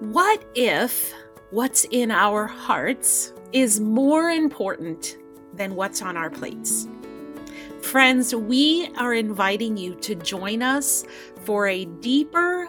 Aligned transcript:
What 0.00 0.44
if 0.54 1.14
what's 1.52 1.84
in 1.90 2.10
our 2.10 2.46
hearts 2.46 3.32
is 3.54 3.80
more 3.80 4.28
important 4.28 5.16
than 5.54 5.74
what's 5.74 6.02
on 6.02 6.18
our 6.18 6.28
plates? 6.28 6.86
Friends, 7.80 8.34
we 8.34 8.90
are 8.98 9.14
inviting 9.14 9.78
you 9.78 9.94
to 9.94 10.14
join 10.14 10.62
us 10.62 11.06
for 11.44 11.66
a 11.68 11.86
deeper, 11.86 12.68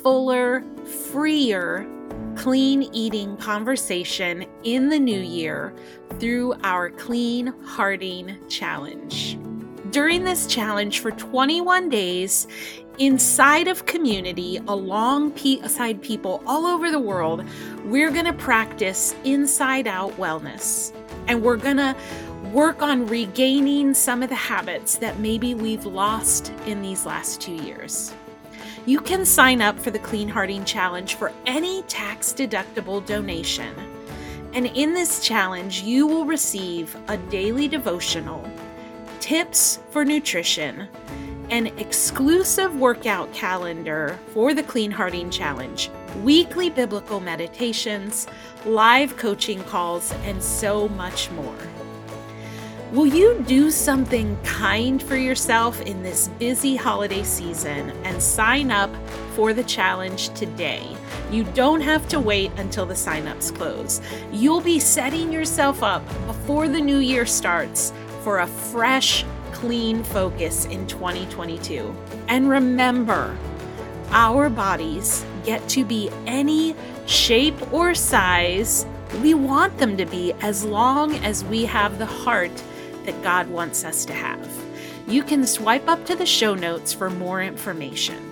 fuller, 0.00 0.62
freer, 1.10 1.88
clean 2.36 2.84
eating 2.92 3.36
conversation 3.38 4.46
in 4.62 4.90
the 4.90 4.98
new 5.00 5.20
year 5.20 5.74
through 6.20 6.54
our 6.62 6.90
Clean 6.90 7.48
Hearting 7.64 8.36
Challenge. 8.48 9.36
During 9.90 10.22
this 10.22 10.46
challenge 10.46 11.00
for 11.00 11.10
21 11.10 11.88
days, 11.88 12.46
inside 12.98 13.66
of 13.66 13.86
community, 13.86 14.60
alongside 14.68 16.00
people 16.00 16.44
all 16.46 16.64
over 16.64 16.92
the 16.92 16.98
world, 17.00 17.44
we're 17.84 18.10
going 18.10 18.26
to 18.26 18.32
practice 18.32 19.16
inside 19.24 19.88
out 19.88 20.12
wellness. 20.12 20.92
And 21.26 21.42
we're 21.42 21.56
going 21.56 21.78
to 21.78 21.96
work 22.52 22.82
on 22.82 23.06
regaining 23.06 23.94
some 23.94 24.22
of 24.22 24.28
the 24.28 24.34
habits 24.34 24.96
that 24.98 25.18
maybe 25.18 25.54
we've 25.54 25.86
lost 25.86 26.52
in 26.66 26.82
these 26.82 27.04
last 27.04 27.40
two 27.40 27.54
years. 27.54 28.14
You 28.86 29.00
can 29.00 29.24
sign 29.24 29.60
up 29.60 29.78
for 29.78 29.90
the 29.90 29.98
Clean 29.98 30.28
Hearting 30.28 30.64
Challenge 30.64 31.16
for 31.16 31.32
any 31.46 31.82
tax 31.82 32.32
deductible 32.32 33.04
donation. 33.04 33.74
And 34.52 34.66
in 34.66 34.94
this 34.94 35.20
challenge, 35.20 35.82
you 35.82 36.06
will 36.06 36.26
receive 36.26 36.96
a 37.08 37.16
daily 37.16 37.66
devotional, 37.66 38.48
tips 39.20 39.78
for 39.90 40.04
nutrition, 40.04 40.88
an 41.50 41.66
exclusive 41.78 42.74
workout 42.74 43.32
calendar 43.34 44.18
for 44.32 44.54
the 44.54 44.62
Clean 44.62 44.90
Hearting 44.90 45.30
Challenge, 45.30 45.90
weekly 46.22 46.70
biblical 46.70 47.20
meditations, 47.20 48.26
live 48.64 49.16
coaching 49.18 49.62
calls, 49.64 50.12
and 50.24 50.42
so 50.42 50.88
much 50.88 51.30
more. 51.32 51.56
Will 52.92 53.06
you 53.06 53.44
do 53.46 53.70
something 53.70 54.36
kind 54.42 55.00
for 55.00 55.16
yourself 55.16 55.80
in 55.82 56.02
this 56.02 56.26
busy 56.40 56.74
holiday 56.74 57.22
season 57.22 57.90
and 58.04 58.20
sign 58.20 58.72
up 58.72 58.90
for 59.36 59.52
the 59.52 59.62
challenge 59.62 60.30
today? 60.30 60.96
You 61.30 61.44
don't 61.44 61.82
have 61.82 62.08
to 62.08 62.18
wait 62.18 62.50
until 62.56 62.86
the 62.86 62.94
signups 62.94 63.54
close. 63.54 64.00
You'll 64.32 64.60
be 64.60 64.80
setting 64.80 65.30
yourself 65.30 65.84
up 65.84 66.04
before 66.26 66.66
the 66.66 66.80
new 66.80 66.98
year 66.98 67.26
starts 67.26 67.92
for 68.22 68.40
a 68.40 68.46
fresh, 68.46 69.24
clean 69.52 70.04
focus 70.04 70.66
in 70.66 70.86
2022. 70.86 71.94
And 72.28 72.48
remember, 72.48 73.36
our 74.10 74.48
bodies 74.48 75.24
get 75.44 75.66
to 75.70 75.84
be 75.84 76.10
any 76.26 76.76
shape 77.06 77.72
or 77.72 77.94
size 77.94 78.86
we 79.22 79.34
want 79.34 79.76
them 79.78 79.96
to 79.96 80.06
be 80.06 80.32
as 80.40 80.64
long 80.64 81.16
as 81.16 81.44
we 81.44 81.64
have 81.64 81.98
the 81.98 82.06
heart 82.06 82.52
that 83.04 83.20
God 83.22 83.48
wants 83.48 83.84
us 83.84 84.04
to 84.06 84.12
have. 84.12 84.48
You 85.08 85.24
can 85.24 85.46
swipe 85.46 85.88
up 85.88 86.04
to 86.06 86.14
the 86.14 86.26
show 86.26 86.54
notes 86.54 86.92
for 86.92 87.10
more 87.10 87.42
information. 87.42 88.26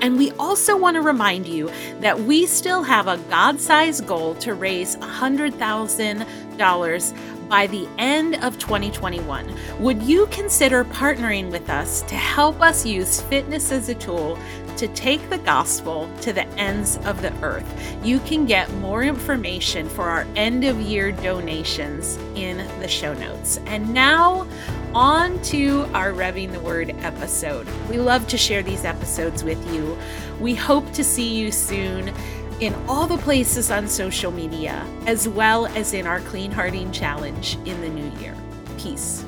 And 0.00 0.16
we 0.16 0.30
also 0.32 0.76
want 0.76 0.94
to 0.94 1.02
remind 1.02 1.46
you 1.46 1.70
that 2.00 2.20
we 2.20 2.46
still 2.46 2.82
have 2.84 3.08
a 3.08 3.18
God 3.28 3.60
sized 3.60 4.06
goal 4.06 4.36
to 4.36 4.54
raise 4.54 4.96
$100,000 4.96 7.27
by 7.48 7.66
the 7.66 7.88
end 7.98 8.36
of 8.42 8.58
2021. 8.58 9.54
Would 9.80 10.02
you 10.02 10.26
consider 10.26 10.84
partnering 10.84 11.50
with 11.50 11.68
us 11.70 12.02
to 12.02 12.14
help 12.14 12.60
us 12.60 12.84
use 12.84 13.20
fitness 13.22 13.72
as 13.72 13.88
a 13.88 13.94
tool 13.94 14.38
to 14.76 14.86
take 14.88 15.28
the 15.28 15.38
gospel 15.38 16.08
to 16.20 16.32
the 16.32 16.46
ends 16.50 16.98
of 16.98 17.20
the 17.22 17.32
earth? 17.42 17.66
You 18.04 18.20
can 18.20 18.46
get 18.46 18.72
more 18.74 19.02
information 19.02 19.88
for 19.88 20.04
our 20.04 20.26
end 20.36 20.64
of 20.64 20.80
year 20.80 21.12
donations 21.12 22.16
in 22.34 22.58
the 22.80 22.88
show 22.88 23.14
notes. 23.14 23.58
And 23.66 23.92
now, 23.92 24.46
on 24.94 25.40
to 25.42 25.82
our 25.92 26.12
Revving 26.12 26.52
the 26.52 26.60
Word 26.60 26.94
episode. 27.00 27.68
We 27.88 27.98
love 27.98 28.26
to 28.28 28.38
share 28.38 28.62
these 28.62 28.84
episodes 28.84 29.44
with 29.44 29.62
you. 29.72 29.98
We 30.40 30.54
hope 30.54 30.92
to 30.92 31.04
see 31.04 31.36
you 31.36 31.52
soon 31.52 32.14
in 32.60 32.74
all 32.88 33.06
the 33.06 33.18
places 33.18 33.70
on 33.70 33.86
social 33.86 34.32
media, 34.32 34.84
as 35.06 35.28
well 35.28 35.66
as 35.66 35.94
in 35.94 36.06
our 36.06 36.20
Clean 36.20 36.50
Hearting 36.50 36.90
Challenge 36.90 37.56
in 37.64 37.80
the 37.80 37.88
new 37.88 38.10
year. 38.18 38.34
Peace. 38.78 39.24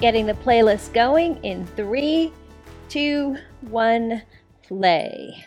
Getting 0.00 0.26
the 0.26 0.34
playlist 0.34 0.92
going 0.92 1.42
in 1.42 1.66
three, 1.68 2.32
two, 2.90 3.38
one, 3.62 4.22
play. 4.62 5.46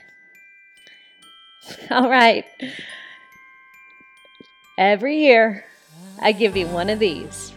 All 1.91 2.09
right. 2.09 2.45
Every 4.77 5.17
year, 5.17 5.65
I 6.19 6.31
give 6.31 6.57
you 6.57 6.65
one 6.67 6.89
of 6.89 6.97
these. 6.99 7.53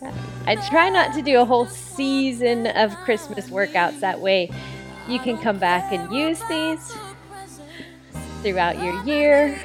I 0.44 0.56
try 0.68 0.88
not 0.88 1.14
to 1.14 1.22
do 1.22 1.38
a 1.40 1.44
whole 1.44 1.66
season 1.66 2.66
of 2.66 2.96
Christmas 2.96 3.48
workouts 3.48 4.00
that 4.00 4.20
way. 4.20 4.50
You 5.08 5.20
can 5.20 5.38
come 5.38 5.58
back 5.58 5.92
and 5.92 6.12
use 6.12 6.40
these 6.48 6.96
throughout 8.42 8.82
your 8.82 9.00
year. 9.04 9.60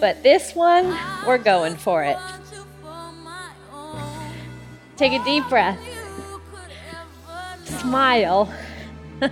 But 0.00 0.22
this 0.22 0.54
one, 0.54 0.98
we're 1.26 1.36
going 1.36 1.76
for 1.76 2.02
it. 2.02 2.16
Take 4.96 5.12
a 5.12 5.22
deep 5.24 5.46
breath. 5.48 5.78
Smile. 7.64 8.52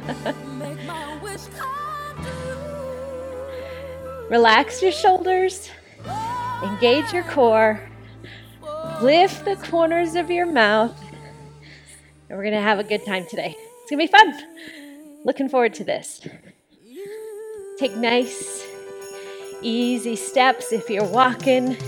Relax 4.29 4.83
your 4.83 4.93
shoulders. 4.93 5.71
Engage 6.62 7.12
your 7.12 7.25
core. 7.25 7.90
Lift 9.00 9.47
the 9.47 9.56
corners 9.56 10.15
of 10.15 10.31
your 10.31 10.44
mouth. 10.44 10.94
And 12.28 12.37
we're 12.37 12.44
going 12.44 12.55
to 12.55 12.61
have 12.61 12.78
a 12.78 12.84
good 12.84 13.06
time 13.06 13.25
today. 13.27 13.56
It's 13.56 13.91
going 13.91 14.06
to 14.06 14.06
be 14.06 14.06
fun. 14.06 15.25
Looking 15.25 15.49
forward 15.49 15.72
to 15.75 15.84
this. 15.84 16.21
Take 17.78 17.97
nice, 17.97 18.66
easy 19.62 20.16
steps 20.16 20.71
if 20.71 20.91
you're 20.91 21.09
walking, 21.09 21.78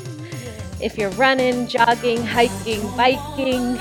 if 0.80 0.96
you're 0.96 1.10
running, 1.10 1.68
jogging, 1.68 2.24
hiking, 2.24 2.80
biking, 2.96 3.78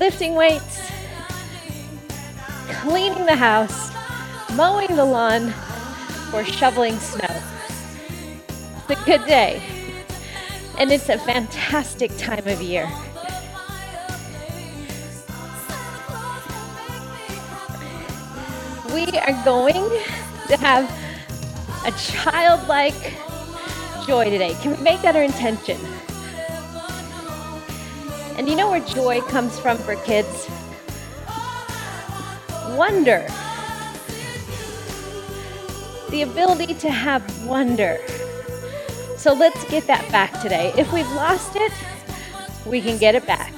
lifting 0.00 0.34
weights, 0.34 0.90
cleaning 2.68 3.26
the 3.26 3.36
house, 3.36 3.92
mowing 4.56 4.96
the 4.96 5.04
lawn, 5.04 5.54
or 6.34 6.44
shoveling 6.44 6.98
snow. 6.98 7.42
It's 8.88 9.00
a 9.00 9.04
good 9.04 9.24
day 9.26 9.79
and 10.78 10.90
it's 10.90 11.08
a 11.08 11.18
fantastic 11.18 12.16
time 12.16 12.46
of 12.46 12.60
year. 12.62 12.88
We 18.94 19.06
are 19.18 19.44
going 19.44 19.88
to 20.48 20.56
have 20.56 20.90
a 21.86 21.92
childlike 21.92 23.14
joy 24.06 24.30
today. 24.30 24.54
Can 24.62 24.76
we 24.76 24.82
make 24.82 25.02
that 25.02 25.14
our 25.14 25.22
intention? 25.22 25.78
And 28.36 28.48
you 28.48 28.56
know 28.56 28.70
where 28.70 28.80
joy 28.80 29.20
comes 29.22 29.58
from 29.60 29.78
for 29.78 29.96
kids? 29.96 30.48
Wonder. 32.76 33.26
The 36.10 36.22
ability 36.22 36.74
to 36.74 36.90
have 36.90 37.22
wonder. 37.44 38.00
So 39.20 39.34
let's 39.34 39.62
get 39.64 39.86
that 39.86 40.10
back 40.10 40.40
today. 40.40 40.72
If 40.78 40.94
we've 40.94 41.10
lost 41.12 41.54
it, 41.54 41.70
we 42.64 42.80
can 42.80 42.96
get 42.96 43.14
it 43.14 43.26
back. 43.26 43.52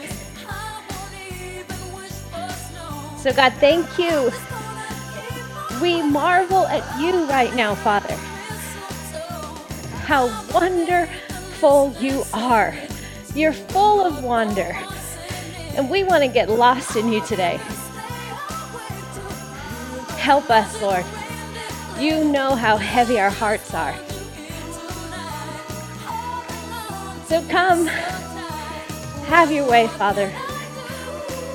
So, 3.16 3.32
God, 3.32 3.52
thank 3.60 3.86
you. 3.96 4.32
We 5.80 6.02
marvel 6.02 6.66
at 6.66 7.00
you 7.00 7.26
right 7.26 7.54
now, 7.54 7.76
Father. 7.76 8.16
How 10.02 10.26
wonderful 10.52 11.94
you 12.00 12.24
are. 12.34 12.74
You're 13.32 13.52
full 13.52 14.04
of 14.04 14.24
wonder. 14.24 14.76
And 15.76 15.88
we 15.88 16.02
want 16.02 16.24
to 16.24 16.28
get 16.28 16.50
lost 16.50 16.96
in 16.96 17.12
you 17.12 17.24
today. 17.24 17.60
Help 20.18 20.50
us, 20.50 20.82
Lord. 20.82 21.04
You 22.00 22.24
know 22.24 22.56
how 22.56 22.78
heavy 22.78 23.20
our 23.20 23.30
hearts 23.30 23.72
are. 23.72 23.94
So 27.32 27.40
come, 27.48 27.86
have 27.86 29.50
your 29.50 29.66
way, 29.66 29.86
Father. 29.88 30.30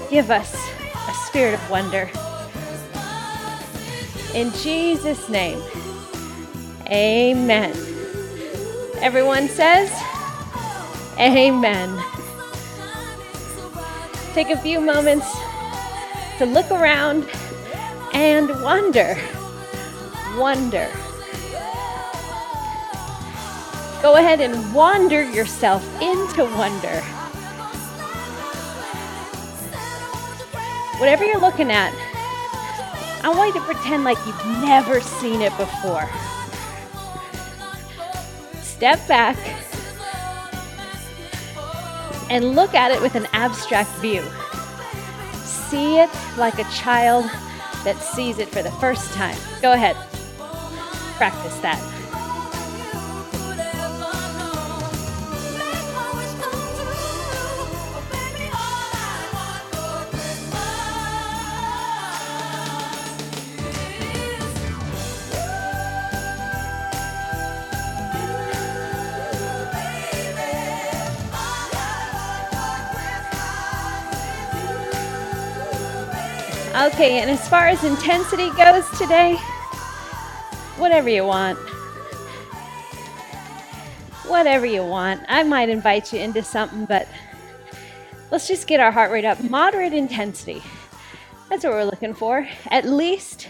Give 0.09 0.31
us 0.31 0.56
a 1.07 1.13
spirit 1.27 1.53
of 1.53 1.69
wonder. 1.69 2.09
In 4.33 4.51
Jesus' 4.53 5.29
name, 5.29 5.62
amen. 6.88 7.74
Everyone 9.01 9.47
says, 9.50 9.91
Amen. 11.19 12.03
take 14.33 14.50
a 14.50 14.57
few 14.57 14.81
moments 14.81 15.31
to 16.39 16.47
look 16.47 16.71
around 16.71 17.29
and 18.13 18.50
wonder. 18.63 19.15
Wonder. 20.39 20.89
Go 24.01 24.15
ahead 24.15 24.41
and 24.41 24.73
wander 24.73 25.23
yourself 25.23 25.83
into 26.01 26.44
wonder. 26.55 27.01
Whatever 30.99 31.25
you're 31.25 31.39
looking 31.39 31.71
at, 31.71 31.94
I 33.23 33.33
want 33.35 33.53
you 33.53 33.59
to 33.59 33.65
pretend 33.65 34.03
like 34.03 34.17
you've 34.25 34.45
never 34.61 35.01
seen 35.01 35.41
it 35.41 35.55
before. 35.57 36.07
Step 38.61 39.05
back 39.07 39.38
and 42.29 42.55
look 42.55 42.75
at 42.75 42.91
it 42.91 43.01
with 43.01 43.15
an 43.15 43.27
abstract 43.33 43.89
view. 44.00 44.23
See 45.43 45.97
it 45.97 46.09
like 46.38 46.59
a 46.59 46.69
child 46.71 47.25
that 47.83 47.97
sees 48.00 48.38
it 48.38 48.50
for 48.50 48.61
the 48.61 48.71
first 48.73 49.11
time. 49.13 49.38
Go 49.61 49.73
ahead, 49.73 49.95
practice 51.17 51.57
that. 51.59 51.96
Okay, 76.97 77.19
and 77.19 77.29
as 77.29 77.47
far 77.47 77.67
as 77.67 77.83
intensity 77.83 78.49
goes 78.57 78.89
today, 78.97 79.35
whatever 80.77 81.09
you 81.09 81.23
want. 81.23 81.59
Whatever 84.25 84.65
you 84.65 84.83
want. 84.83 85.21
I 85.27 85.44
might 85.44 85.69
invite 85.69 86.11
you 86.11 86.19
into 86.19 86.41
something, 86.41 86.85
but 86.85 87.07
let's 88.31 88.47
just 88.47 88.65
get 88.65 88.79
our 88.79 88.89
heart 88.89 89.11
rate 89.11 89.25
up. 89.25 89.44
Moderate 89.44 89.94
intensity. 89.94 90.63
That's 91.49 91.63
what 91.63 91.73
we're 91.73 91.83
looking 91.83 92.15
for. 92.15 92.47
At 92.71 92.85
least, 92.85 93.47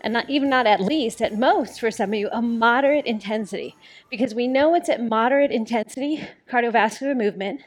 and 0.00 0.12
not 0.12 0.28
even 0.28 0.50
not 0.50 0.66
at 0.66 0.80
least, 0.80 1.22
at 1.22 1.38
most 1.38 1.78
for 1.78 1.92
some 1.92 2.10
of 2.10 2.18
you, 2.18 2.28
a 2.32 2.42
moderate 2.42 3.06
intensity. 3.06 3.76
Because 4.10 4.34
we 4.34 4.48
know 4.48 4.74
it's 4.74 4.88
at 4.88 5.00
moderate 5.00 5.52
intensity, 5.52 6.26
cardiovascular 6.50 7.16
movement, 7.16 7.60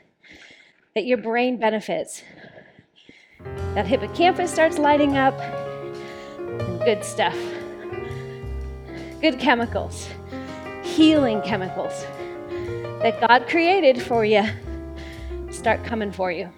that 0.93 1.05
your 1.05 1.19
brain 1.19 1.55
benefits 1.55 2.21
that 3.75 3.85
hippocampus 3.85 4.51
starts 4.51 4.77
lighting 4.77 5.17
up. 5.17 5.37
Good 6.85 7.03
stuff. 7.03 7.37
Good 9.21 9.39
chemicals, 9.39 10.09
healing 10.83 11.41
chemicals 11.41 12.05
that 13.01 13.19
God 13.19 13.47
created 13.47 14.01
for 14.01 14.23
you 14.25 14.43
start 15.53 15.83
coming 15.85 16.11
for 16.11 16.31
you. 16.31 16.49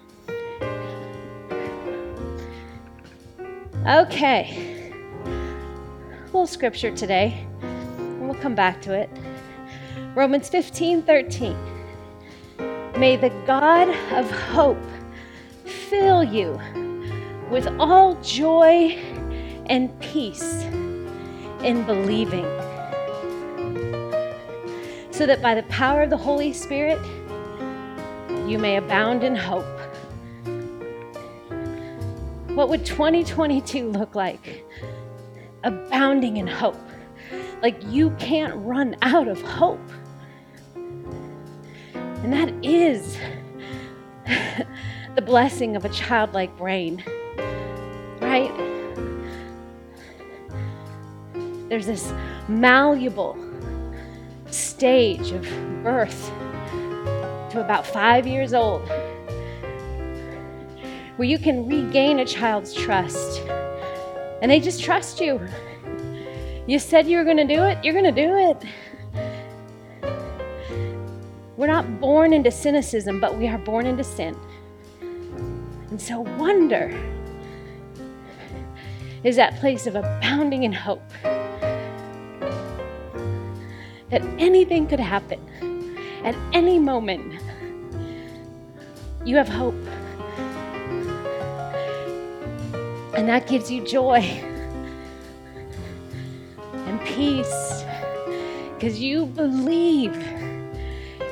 Okay. 3.86 4.92
A 5.26 6.24
little 6.26 6.46
scripture 6.46 6.90
today, 6.90 7.46
and 7.62 8.28
we'll 8.28 8.40
come 8.40 8.54
back 8.54 8.82
to 8.82 8.92
it. 8.92 9.08
Romans 10.14 10.48
15 10.48 11.02
13. 11.02 11.56
May 12.98 13.16
the 13.16 13.30
God 13.46 13.88
of 14.12 14.30
hope 14.30 14.82
fill 15.64 16.24
you 16.24 16.58
with 17.50 17.66
all 17.78 18.14
joy 18.22 18.98
and 19.66 19.98
peace 20.00 20.62
in 21.62 21.84
believing, 21.84 22.44
so 25.10 25.26
that 25.26 25.40
by 25.40 25.54
the 25.54 25.62
power 25.64 26.02
of 26.02 26.10
the 26.10 26.16
Holy 26.16 26.52
Spirit, 26.52 27.00
you 28.46 28.58
may 28.58 28.76
abound 28.76 29.24
in 29.24 29.34
hope. 29.34 29.64
What 32.54 32.68
would 32.68 32.84
2022 32.86 33.90
look 33.90 34.14
like? 34.14 34.64
Abounding 35.64 36.36
in 36.38 36.46
hope. 36.46 36.76
Like 37.62 37.76
you 37.86 38.10
can't 38.18 38.54
run 38.56 38.96
out 39.02 39.28
of 39.28 39.40
hope. 39.42 39.80
And 40.74 42.32
that 42.32 42.52
is 42.64 43.18
the 45.14 45.22
blessing 45.22 45.76
of 45.76 45.84
a 45.84 45.88
childlike 45.90 46.56
brain 46.56 47.02
right? 48.36 48.52
There's 51.68 51.86
this 51.86 52.12
malleable 52.48 53.36
stage 54.50 55.32
of 55.32 55.42
birth 55.82 56.30
to 57.50 57.60
about 57.60 57.86
five 57.86 58.26
years 58.26 58.52
old 58.54 58.86
where 61.16 61.26
you 61.26 61.38
can 61.38 61.66
regain 61.66 62.18
a 62.18 62.26
child's 62.26 62.74
trust 62.74 63.40
and 64.42 64.50
they 64.50 64.60
just 64.60 64.82
trust 64.82 65.20
you. 65.20 65.40
You 66.66 66.78
said 66.78 67.06
you 67.06 67.16
were 67.16 67.24
going 67.24 67.38
to 67.38 67.46
do 67.46 67.62
it, 67.62 67.82
you're 67.82 67.94
going 67.94 68.12
to 68.14 68.26
do 68.26 68.36
it. 68.36 68.64
We're 71.56 71.68
not 71.68 72.00
born 72.00 72.34
into 72.34 72.50
cynicism, 72.50 73.18
but 73.18 73.38
we 73.38 73.48
are 73.48 73.56
born 73.56 73.86
into 73.86 74.04
sin. 74.04 74.36
And 75.00 75.98
so, 76.00 76.20
wonder 76.20 76.92
is 79.22 79.36
that 79.36 79.56
place 79.56 79.86
of 79.86 79.94
abounding 79.94 80.64
in 80.64 80.72
hope. 80.72 81.02
That 84.10 84.22
anything 84.38 84.86
could 84.86 85.00
happen 85.00 85.40
at 86.24 86.34
any 86.52 86.78
moment. 86.78 87.40
You 89.24 89.36
have 89.36 89.48
hope. 89.48 89.74
And 93.16 93.28
that 93.28 93.46
gives 93.46 93.70
you 93.70 93.84
joy 93.84 94.20
and 96.72 97.00
peace 97.00 97.84
because 98.74 99.00
you 99.00 99.26
believe 99.26 100.14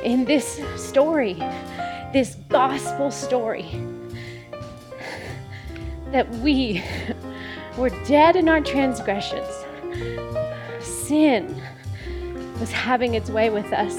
in 0.02 0.24
this 0.24 0.60
story, 0.76 1.34
this 2.12 2.36
gospel 2.48 3.10
story 3.10 3.70
that 6.10 6.28
we 6.36 6.82
were 7.76 7.90
dead 8.04 8.36
in 8.36 8.48
our 8.48 8.60
transgressions. 8.60 9.48
Sin 10.80 11.60
was 12.60 12.70
having 12.70 13.14
its 13.14 13.30
way 13.30 13.50
with 13.50 13.72
us. 13.72 13.96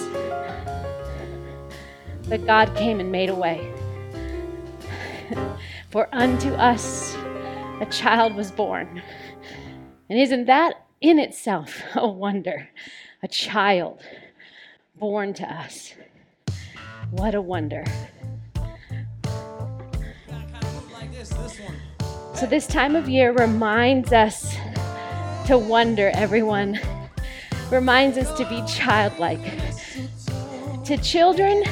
But 2.28 2.46
God 2.46 2.76
came 2.76 3.00
and 3.00 3.12
made 3.12 3.30
a 3.30 3.36
way. 3.36 3.72
For 5.92 6.08
unto 6.12 6.54
us 6.54 7.16
a 7.82 7.88
child 7.92 8.36
was 8.36 8.52
born. 8.52 9.02
And 10.10 10.20
isn't 10.20 10.46
that 10.46 10.86
in 11.02 11.20
itself 11.20 11.82
a 11.96 12.08
wonder? 12.08 12.70
A 13.24 13.28
child 13.28 14.02
born 14.96 15.34
to 15.36 15.44
us. 15.44 15.94
What 17.12 17.36
a 17.36 17.42
wonder. 17.42 17.84
So, 22.36 22.46
this 22.46 22.68
time 22.68 22.98
of 22.98 23.08
year 23.08 23.32
reminds 23.32 24.12
us 24.12 24.58
to 25.48 25.58
wonder, 25.58 26.12
everyone. 26.14 26.78
Reminds 27.72 28.18
us 28.18 28.38
to 28.38 28.46
be 28.50 28.62
childlike. 28.68 29.40
To 30.84 30.98
children, 30.98 31.64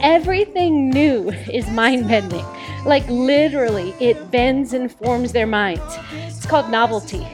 everything 0.00 0.90
new 0.90 1.30
is 1.30 1.68
mind 1.68 2.06
bending. 2.06 2.44
Like 2.84 3.04
literally, 3.08 3.92
it 3.98 4.30
bends 4.30 4.72
and 4.72 4.90
forms 4.92 5.32
their 5.32 5.48
minds. 5.48 5.82
It's 6.12 6.46
called 6.46 6.70
novelty. 6.70 7.26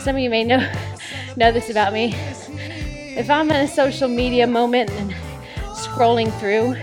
Some 0.00 0.16
of 0.16 0.18
you 0.18 0.28
may 0.28 0.44
know, 0.44 0.70
know 1.38 1.50
this 1.50 1.70
about 1.70 1.94
me. 1.94 2.14
If 3.16 3.30
I'm 3.30 3.50
in 3.50 3.56
a 3.56 3.68
social 3.68 4.08
media 4.08 4.46
moment 4.46 4.90
and 4.90 5.14
scrolling 5.72 6.30
through, 6.38 6.76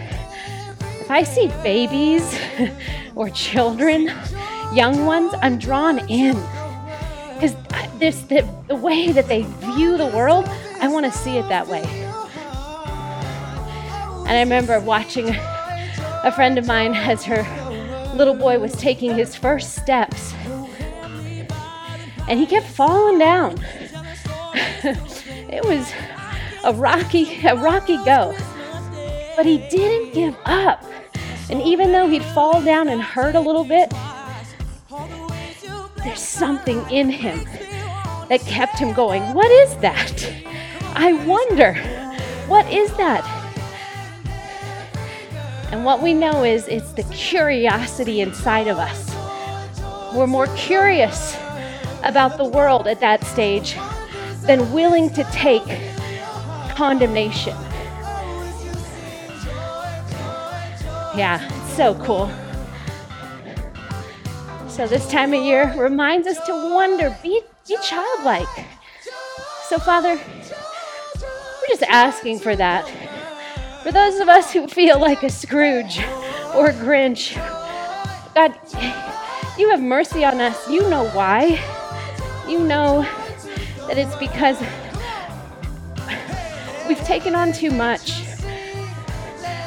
I 1.12 1.24
see 1.24 1.48
babies 1.62 2.39
or 3.15 3.30
children, 3.32 4.10
young 4.74 5.06
ones, 5.06 5.34
I'm 5.41 5.60
drawn 5.60 6.00
in. 6.08 6.36
Because 7.34 7.53
this 8.00 8.22
the, 8.22 8.48
the 8.70 8.77
way 8.77 9.12
that 9.12 9.27
they 9.27 9.41
view 9.41 9.98
the 9.98 10.08
world, 10.08 10.46
I 10.80 10.88
want 10.88 11.06
to 11.06 11.12
see 11.12 11.36
it 11.38 11.50
that 11.50 11.68
way. 11.68 11.84
And 14.22 14.30
I 14.30 14.39
remember 14.39 14.80
watching 14.80 15.27
a 15.32 16.32
friend 16.34 16.58
of 16.58 16.65
mine 16.65 16.94
as 16.96 17.25
her 17.25 17.44
little 18.15 18.36
boy 18.36 18.60
was 18.60 18.72
taking 18.77 19.13
his 19.13 19.36
first 19.36 19.75
steps. 19.75 20.34
And 22.30 22.39
he 22.39 22.46
kept 22.46 22.68
falling 22.68 23.20
down. 23.20 23.58
it 24.53 25.65
was 25.65 25.91
a 26.63 26.74
rocky, 26.74 27.46
a 27.46 27.58
rocky 27.58 27.98
go. 28.06 28.34
But 29.36 29.46
he 29.46 29.58
didn't 29.68 30.13
give 30.13 30.38
up. 30.46 30.86
And 31.51 31.62
even 31.62 31.91
though 31.91 32.08
he'd 32.08 32.24
fall 32.24 32.62
down 32.62 32.88
and 32.88 33.01
hurt 33.01 33.36
a 33.36 33.39
little 33.39 33.65
bit, 33.65 33.93
there's 35.98 36.22
something 36.22 36.89
in 36.89 37.10
him 37.10 37.43
that 38.29 38.39
kept 38.48 38.79
him 38.79 38.93
going. 38.93 39.22
What 39.34 39.51
is 39.51 39.75
that? 39.77 40.34
I 40.96 41.12
wonder, 41.12 41.74
what 42.48 42.72
is 42.72 42.93
that? 42.93 43.25
And 45.72 45.84
what 45.84 46.01
we 46.01 46.13
know 46.13 46.43
is 46.43 46.67
it's 46.67 46.93
the 46.93 47.03
curiosity 47.13 48.22
inside 48.22 48.67
of 48.67 48.77
us. 48.77 49.10
We're 50.15 50.27
more 50.27 50.48
curious 50.55 51.36
about 52.03 52.38
the 52.38 52.46
world 52.46 52.88
at 52.88 53.00
that 53.01 53.24
stage 53.25 53.75
than 54.43 54.72
willing 54.72 55.10
to 55.12 55.24
take 55.25 55.63
condemnation. 56.75 57.55
Yeah, 61.15 61.46
it's 61.63 61.75
so 61.75 61.96
cool. 61.96 62.32
So, 64.70 64.88
this 64.88 65.10
time 65.10 65.34
of 65.34 65.44
year 65.44 65.74
reminds 65.77 66.25
us 66.27 66.39
to 66.46 66.53
wonder, 66.74 67.15
be, 67.22 67.41
be 67.68 67.77
childlike. 67.84 68.48
So, 69.68 69.77
Father, 69.77 70.15
we're 70.15 71.68
just 71.68 71.84
asking 71.84 72.39
for 72.39 72.56
that. 72.56 72.88
For 73.84 73.91
those 73.91 74.20
of 74.20 74.30
us 74.30 74.53
who 74.53 74.68
feel 74.68 75.00
like 75.00 75.24
a 75.24 75.30
Scrooge 75.30 76.00
or 76.56 76.68
a 76.68 76.74
Grinch, 76.74 77.36
God, 78.34 78.58
you 79.58 79.70
have 79.72 79.82
mercy 79.82 80.24
on 80.24 80.39
us. 80.39 80.70
You 80.70 80.89
know 80.89 81.10
why. 81.10 81.62
You 82.48 82.60
know 82.60 83.01
that 83.88 83.98
it's 83.98 84.15
because 84.15 84.58
we've 86.88 87.03
taken 87.03 87.36
on 87.36 87.51
too 87.51 87.72
much. 87.72 88.24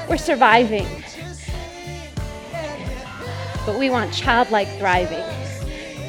We're 0.09 0.17
surviving. 0.17 1.04
But 3.67 3.79
we 3.79 3.91
want 3.91 4.13
childlike 4.13 4.69
thriving. 4.79 5.25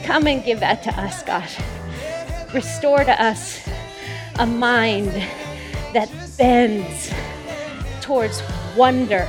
Come 0.04 0.28
and 0.28 0.44
give 0.44 0.60
that 0.60 0.84
to 0.84 0.92
us, 1.00 1.24
God. 1.24 1.50
Restore 2.54 3.04
to 3.04 3.22
us 3.22 3.68
a 4.40 4.46
mind 4.46 5.12
that 5.94 6.10
bends 6.38 7.12
towards 8.02 8.44
wonder 8.76 9.28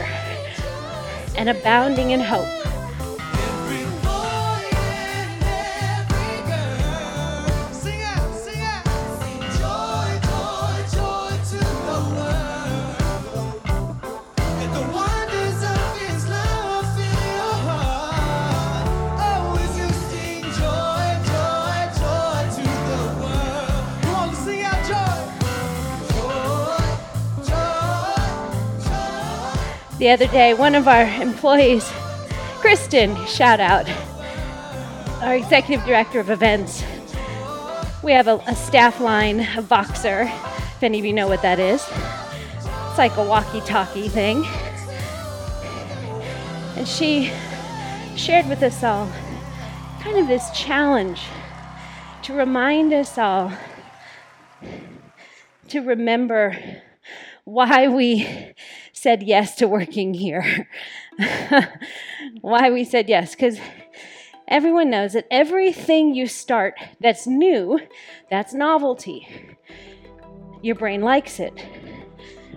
and 1.37 1.49
abounding 1.49 2.11
in 2.11 2.21
hope. 2.21 2.49
The 29.99 30.11
other 30.11 30.27
day, 30.27 30.53
one 30.53 30.75
of 30.75 30.87
our 30.87 31.05
employees, 31.23 31.91
Kristen, 32.61 33.17
shout 33.25 33.61
out, 33.61 33.89
our 35.23 35.35
executive 35.35 35.87
director 35.87 36.21
of 36.21 36.29
events. 36.29 36.85
We 38.03 38.13
have 38.13 38.29
a, 38.29 38.37
a 38.47 38.55
staff 38.55 39.01
line, 39.01 39.41
a 39.41 39.63
Voxer, 39.63 40.27
if 40.27 40.83
any 40.83 40.99
of 40.99 41.07
you 41.07 41.15
know 41.15 41.29
what 41.29 41.41
that 41.41 41.59
is. 41.59 41.83
It's 42.61 42.99
like 42.99 43.17
a 43.17 43.25
walkie 43.25 43.63
talkie 43.63 44.09
thing. 44.09 44.45
And 46.77 46.87
she 46.87 47.33
shared 48.17 48.47
with 48.49 48.63
us 48.63 48.85
all 48.85 49.11
kind 50.01 50.19
of 50.19 50.29
this 50.29 50.51
challenge 50.51 51.23
to 52.25 52.35
remind 52.35 52.93
us 52.93 53.17
all 53.17 53.51
to 55.69 55.81
remember 55.81 56.55
why 57.45 57.89
we 57.89 58.55
said 59.07 59.23
yes 59.23 59.55
to 59.55 59.69
working 59.69 60.15
here. 60.15 60.69
Why 62.41 62.71
we 62.71 62.83
said 62.83 63.09
yes, 63.09 63.37
because 63.37 63.57
everyone 64.49 64.91
knows 64.91 65.13
that 65.13 65.29
everything 65.31 66.13
you 66.13 66.27
start 66.27 66.75
that's 67.01 67.25
new, 67.25 67.79
that's 68.33 68.53
novelty. 68.53 69.57
Your 70.61 70.75
brain 70.75 71.03
likes 71.03 71.39
it. 71.39 71.55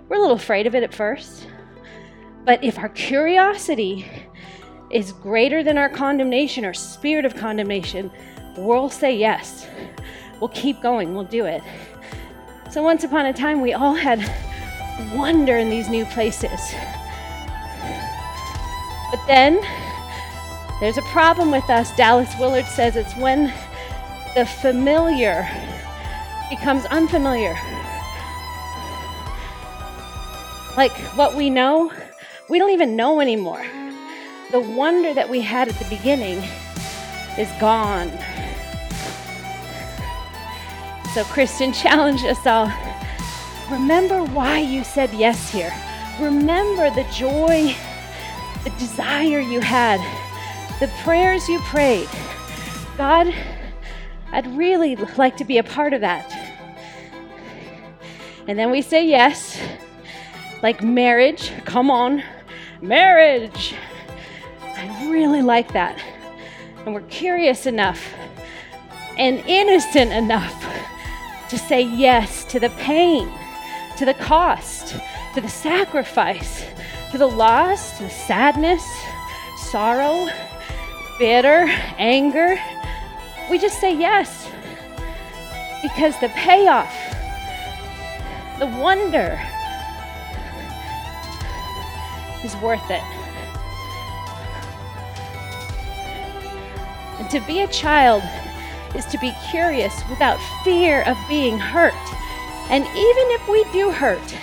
We're 0.07 0.17
a 0.17 0.21
little 0.21 0.37
afraid 0.37 0.65
of 0.65 0.73
it 0.73 0.81
at 0.81 0.91
first. 0.91 1.47
But 2.45 2.63
if 2.63 2.79
our 2.79 2.89
curiosity 2.89 4.09
is 4.89 5.11
greater 5.11 5.61
than 5.61 5.77
our 5.77 5.87
condemnation 5.87 6.65
or 6.65 6.73
spirit 6.73 7.25
of 7.25 7.35
condemnation, 7.35 8.09
we'll 8.57 8.89
say 8.89 9.15
yes. 9.15 9.67
We'll 10.39 10.49
keep 10.49 10.81
going, 10.81 11.13
we'll 11.13 11.25
do 11.25 11.45
it. 11.45 11.61
So, 12.71 12.81
once 12.81 13.03
upon 13.03 13.27
a 13.27 13.33
time, 13.33 13.61
we 13.61 13.73
all 13.73 13.93
had 13.93 14.19
wonder 15.13 15.57
in 15.57 15.69
these 15.69 15.89
new 15.89 16.05
places. 16.05 16.59
But 19.11 19.25
then 19.27 19.59
there's 20.79 20.97
a 20.97 21.03
problem 21.03 21.51
with 21.51 21.69
us. 21.69 21.95
Dallas 21.95 22.33
Willard 22.39 22.65
says 22.65 22.95
it's 22.95 23.15
when 23.15 23.53
the 24.35 24.45
familiar 24.45 25.49
becomes 26.49 26.85
unfamiliar. 26.85 27.57
Like 30.77 30.95
what 31.15 31.35
we 31.35 31.49
know, 31.49 31.91
we 32.49 32.59
don't 32.59 32.71
even 32.71 32.95
know 32.95 33.19
anymore. 33.19 33.65
The 34.51 34.59
wonder 34.59 35.13
that 35.13 35.29
we 35.29 35.41
had 35.41 35.67
at 35.67 35.75
the 35.75 35.85
beginning 35.95 36.37
is 37.37 37.49
gone. 37.59 38.09
So, 41.13 41.23
Kristen 41.25 41.73
challenged 41.83 42.25
us 42.25 42.45
all 42.45 42.71
Remember 43.71 44.23
why 44.23 44.57
you 44.57 44.83
said 44.83 45.13
yes 45.13 45.51
here. 45.51 45.71
Remember 46.19 46.89
the 46.89 47.03
joy, 47.11 47.75
the 48.63 48.71
desire 48.79 49.39
you 49.39 49.59
had, 49.59 49.99
the 50.79 50.87
prayers 51.03 51.47
you 51.47 51.59
prayed. 51.59 52.09
God, 52.97 53.31
I'd 54.31 54.47
really 54.57 54.95
like 54.95 55.37
to 55.37 55.45
be 55.45 55.59
a 55.59 55.63
part 55.63 55.93
of 55.93 56.01
that. 56.01 56.31
And 58.47 58.57
then 58.57 58.71
we 58.71 58.81
say 58.81 59.05
yes, 59.05 59.61
like 60.63 60.81
marriage. 60.81 61.51
Come 61.65 61.91
on, 61.91 62.23
marriage. 62.81 63.75
I 64.63 65.11
really 65.11 65.43
like 65.43 65.73
that. 65.73 66.01
And 66.85 66.95
we're 66.95 67.01
curious 67.03 67.67
enough 67.67 68.15
and 69.15 69.43
innocent 69.45 70.11
enough 70.11 70.65
to 71.49 71.57
say 71.59 71.81
yes 71.81 72.45
to 72.45 72.59
the 72.59 72.71
pain 72.71 73.31
to 73.99 74.05
the 74.05 74.13
cost, 74.13 74.95
to 75.35 75.41
the 75.41 75.49
sacrifice, 75.49 76.63
to 77.11 77.17
the 77.17 77.27
loss, 77.27 77.97
to 77.97 78.03
the 78.03 78.09
sadness, 78.09 78.81
sorrow, 79.57 80.29
bitter, 81.17 81.65
anger. 81.97 82.57
We 83.51 83.59
just 83.59 83.81
say 83.81 83.93
yes 83.93 84.49
because 85.81 86.17
the 86.21 86.29
payoff, 86.29 86.93
the 88.57 88.67
wonder 88.67 89.37
is 92.45 92.55
worth 92.61 92.89
it. 92.89 93.03
And 97.19 97.29
to 97.31 97.41
be 97.41 97.59
a 97.59 97.67
child 97.67 98.23
is 98.95 99.05
to 99.07 99.17
be 99.17 99.33
curious 99.51 99.93
without 100.09 100.39
fear 100.63 101.03
of 101.03 101.17
being 101.27 101.59
hurt. 101.59 102.08
And 102.69 102.85
even 102.85 103.25
if 103.31 103.47
we 103.47 103.63
do 103.73 103.89
hurt, 103.89 104.35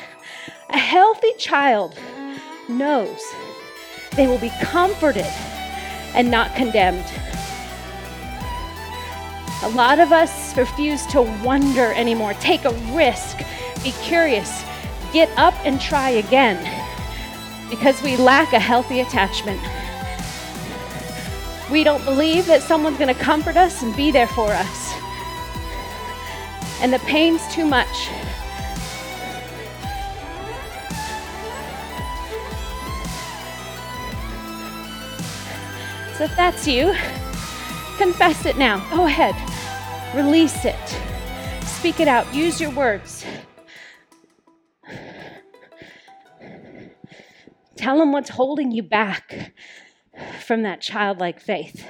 a 0.71 0.79
healthy 0.79 1.33
child 1.39 1.97
knows 2.69 3.23
they 4.17 4.27
will 4.27 4.39
be 4.39 4.51
comforted 4.61 5.33
and 6.13 6.29
not 6.29 6.53
condemned. 6.57 7.05
A 9.63 9.69
lot 9.71 10.01
of 10.01 10.11
us 10.11 10.57
refuse 10.57 11.07
to 11.07 11.23
wonder 11.45 11.93
anymore, 11.93 12.35
take 12.35 12.65
a 12.65 12.73
risk, 12.93 13.39
be 13.85 13.93
curious, 14.03 14.65
get 15.13 15.31
up 15.39 15.55
and 15.65 15.81
try 15.81 16.11
again 16.11 16.59
because 17.71 18.03
we 18.03 18.17
lack 18.17 18.53
a 18.53 18.59
healthy 18.59 19.01
attachment. 19.01 19.61
We 21.71 21.85
don't 21.85 22.05
believe 22.05 22.47
that 22.47 22.63
someone's 22.63 22.99
going 22.99 23.15
to 23.15 23.21
comfort 23.21 23.57
us 23.57 23.83
and 23.83 23.95
be 23.95 24.11
there 24.11 24.29
for 24.29 24.51
us 24.51 24.96
and 26.81 26.93
the 26.93 26.99
pain's 27.01 27.47
too 27.55 27.65
much. 27.65 28.09
So 36.17 36.25
if 36.25 36.35
that's 36.35 36.67
you, 36.67 36.95
confess 37.99 38.47
it 38.47 38.57
now. 38.57 38.79
Go 38.91 39.05
ahead. 39.05 39.35
Release 40.17 40.65
it. 40.65 40.75
Speak 41.65 42.01
it 42.01 42.09
out. 42.09 42.35
Use 42.35 42.59
your 42.59 42.71
words. 42.71 43.25
Tell 47.77 47.99
them 47.99 48.13
what's 48.13 48.31
holding 48.31 48.73
you 48.73 48.83
back 48.83 49.53
from 50.47 50.63
that 50.63 50.81
childlike 50.81 51.39
faith. 51.39 51.85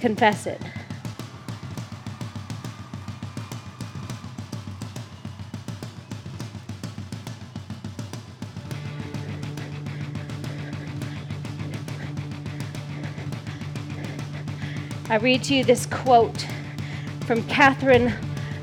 Confess 0.00 0.46
it. 0.46 0.60
I 15.08 15.16
read 15.16 15.42
to 15.44 15.54
you 15.54 15.64
this 15.64 15.86
quote 15.86 16.46
from 17.26 17.42
Catherine 17.48 18.14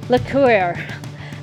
Lecoeur. 0.08 0.75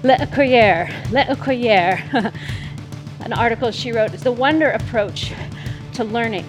Lecoeur. 0.03 0.89
Lecoeur. 1.11 2.33
An 3.21 3.33
article 3.33 3.71
she 3.71 3.93
wrote 3.93 4.15
is 4.15 4.23
the 4.23 4.33
wonder 4.33 4.71
approach 4.71 5.33
to 5.95 6.05
learning. 6.05 6.45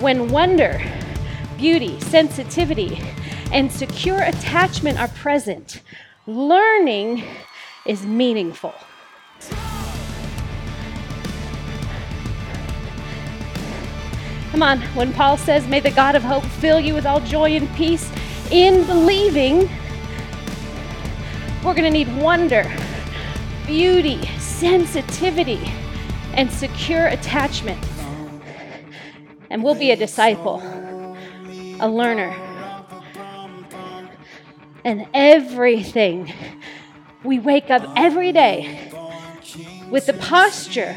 When 0.00 0.28
wonder, 0.28 0.82
beauty, 1.58 2.00
sensitivity, 2.00 3.00
and 3.52 3.70
secure 3.70 4.22
attachment 4.22 4.98
are 4.98 5.08
present, 5.08 5.82
learning 6.26 7.24
is 7.86 8.06
meaningful. 8.06 8.74
Come 14.54 14.62
on, 14.62 14.82
when 14.94 15.12
Paul 15.12 15.36
says, 15.36 15.66
May 15.66 15.80
the 15.80 15.90
God 15.90 16.14
of 16.14 16.22
hope 16.22 16.44
fill 16.44 16.78
you 16.78 16.94
with 16.94 17.06
all 17.06 17.18
joy 17.18 17.56
and 17.56 17.68
peace 17.74 18.08
in 18.52 18.86
believing, 18.86 19.68
we're 21.64 21.74
going 21.74 21.82
to 21.82 21.90
need 21.90 22.06
wonder, 22.18 22.72
beauty, 23.66 24.24
sensitivity, 24.38 25.60
and 26.34 26.48
secure 26.52 27.08
attachment. 27.08 27.84
And 29.50 29.64
we'll 29.64 29.74
be 29.74 29.90
a 29.90 29.96
disciple, 29.96 30.62
a 31.80 31.88
learner. 31.88 32.30
And 34.84 35.08
everything, 35.12 36.32
we 37.24 37.40
wake 37.40 37.70
up 37.70 37.92
every 37.96 38.30
day 38.30 38.92
with 39.90 40.06
the 40.06 40.12
posture 40.12 40.96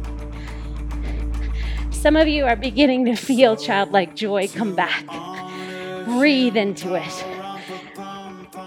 Some 2.01 2.15
of 2.15 2.27
you 2.27 2.45
are 2.45 2.55
beginning 2.55 3.05
to 3.05 3.15
feel 3.15 3.55
childlike 3.55 4.15
joy 4.15 4.47
come 4.47 4.73
back. 4.73 5.05
Breathe 6.05 6.57
into 6.57 6.95
it. 6.95 7.25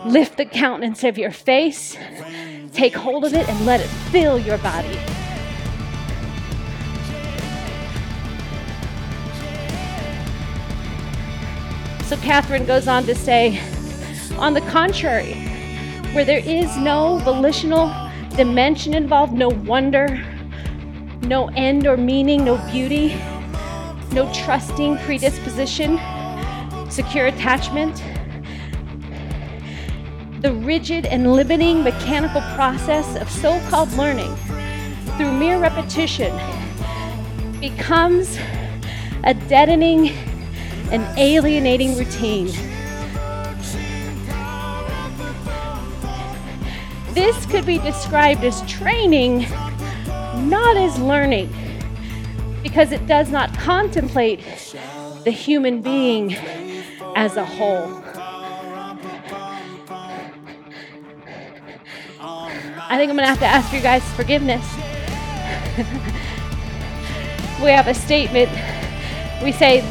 Lift 0.06 0.36
the 0.36 0.44
countenance 0.44 1.02
of 1.02 1.18
your 1.18 1.32
face. 1.32 1.96
Take 2.74 2.94
hold 2.94 3.24
of 3.24 3.34
it 3.34 3.48
and 3.48 3.66
let 3.66 3.80
it 3.80 3.88
fill 4.12 4.38
your 4.38 4.58
body. 4.58 4.96
So 12.04 12.16
Catherine 12.18 12.66
goes 12.66 12.86
on 12.86 13.02
to 13.06 13.16
say, 13.16 13.58
on 14.36 14.54
the 14.54 14.60
contrary, 14.60 15.34
where 16.12 16.24
there 16.24 16.38
is 16.38 16.76
no 16.76 17.18
volitional 17.24 17.92
dimension 18.36 18.94
involved, 18.94 19.32
no 19.32 19.48
wonder, 19.48 20.24
no 21.24 21.48
end 21.56 21.86
or 21.86 21.96
meaning, 21.96 22.44
no 22.44 22.56
beauty, 22.70 23.14
no 24.12 24.30
trusting 24.32 24.96
predisposition, 24.98 25.98
secure 26.90 27.26
attachment. 27.26 28.02
The 30.40 30.52
rigid 30.52 31.06
and 31.06 31.32
limiting 31.32 31.82
mechanical 31.82 32.42
process 32.54 33.16
of 33.16 33.30
so 33.30 33.60
called 33.70 33.90
learning 33.92 34.34
through 35.16 35.32
mere 35.32 35.58
repetition 35.58 36.32
becomes 37.60 38.38
a 39.24 39.34
deadening 39.34 40.10
and 40.90 41.02
alienating 41.18 41.96
routine. 41.96 42.46
This 47.14 47.46
could 47.46 47.64
be 47.64 47.78
described 47.78 48.44
as 48.44 48.60
training 48.70 49.46
not 50.44 50.76
as 50.76 50.98
learning, 50.98 51.52
because 52.62 52.92
it 52.92 53.06
does 53.06 53.30
not 53.30 53.56
contemplate 53.58 54.40
the 55.24 55.30
human 55.30 55.80
being 55.82 56.34
as 57.16 57.36
a 57.36 57.44
whole. 57.44 58.02
I 62.86 62.96
think 62.98 63.10
I'm 63.10 63.16
to 63.16 63.26
have 63.26 63.38
to 63.40 63.46
ask 63.46 63.72
you 63.72 63.80
guys 63.80 64.04
forgiveness. 64.12 64.64
we 67.62 67.70
have 67.70 67.88
a 67.88 67.94
statement. 67.94 68.50
We 69.42 69.52
say, 69.52 69.82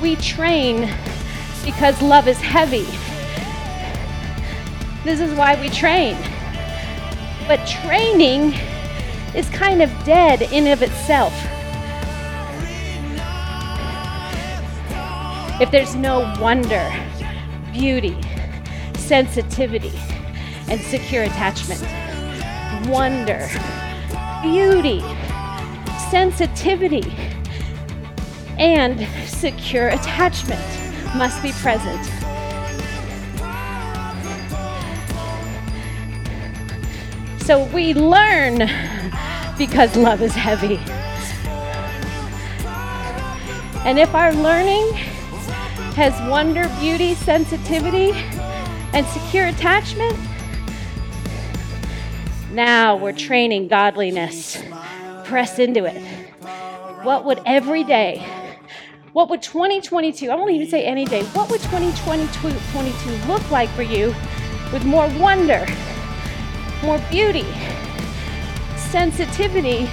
We 0.00 0.16
train 0.16 0.88
because 1.64 2.00
love 2.00 2.28
is 2.28 2.38
heavy. 2.38 2.86
This 5.04 5.20
is 5.20 5.36
why 5.36 5.60
we 5.60 5.68
train. 5.68 6.16
But 7.48 7.66
training 7.66 8.54
is 9.34 9.48
kind 9.50 9.82
of 9.82 9.90
dead 10.04 10.42
in 10.42 10.66
of 10.66 10.82
itself. 10.82 11.32
If 15.60 15.70
there's 15.70 15.94
no 15.94 16.34
wonder, 16.40 16.90
beauty, 17.72 18.16
sensitivity, 18.96 19.92
and 20.68 20.80
secure 20.80 21.24
attachment, 21.24 21.82
wonder, 22.88 23.48
beauty, 24.42 25.00
sensitivity, 26.10 27.12
and 28.58 29.06
secure 29.28 29.88
attachment 29.88 30.60
must 31.16 31.42
be 31.42 31.52
present. 31.52 32.04
So 37.44 37.64
we 37.74 37.94
learn 37.94 38.60
because 39.60 39.94
love 39.94 40.22
is 40.22 40.34
heavy. 40.34 40.78
And 43.84 43.98
if 43.98 44.14
our 44.14 44.32
learning 44.32 44.90
has 45.96 46.18
wonder, 46.30 46.66
beauty, 46.80 47.14
sensitivity, 47.14 48.12
and 48.94 49.06
secure 49.08 49.48
attachment, 49.48 50.18
now 52.52 52.96
we're 52.96 53.12
training 53.12 53.68
godliness. 53.68 54.62
Press 55.24 55.58
into 55.58 55.84
it. 55.84 56.00
What 57.02 57.26
would 57.26 57.42
every 57.44 57.84
day, 57.84 58.26
what 59.12 59.28
would 59.28 59.42
2022, 59.42 60.30
I 60.30 60.36
won't 60.36 60.52
even 60.52 60.68
say 60.68 60.86
any 60.86 61.04
day, 61.04 61.22
what 61.34 61.50
would 61.50 61.60
2022 61.60 63.28
look 63.30 63.50
like 63.50 63.68
for 63.70 63.82
you 63.82 64.14
with 64.72 64.86
more 64.86 65.08
wonder, 65.18 65.66
more 66.82 66.98
beauty, 67.10 67.44
sensitivity 68.90 69.88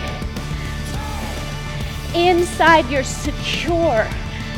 inside 2.16 2.90
your 2.90 3.04
secure 3.04 4.08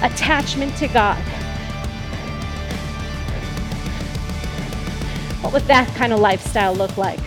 attachment 0.01 0.75
to 0.77 0.87
God. 0.87 1.21
What 5.41 5.53
would 5.53 5.63
that 5.63 5.87
kind 5.95 6.13
of 6.13 6.19
lifestyle 6.19 6.73
look 6.73 6.97
like? 6.97 7.19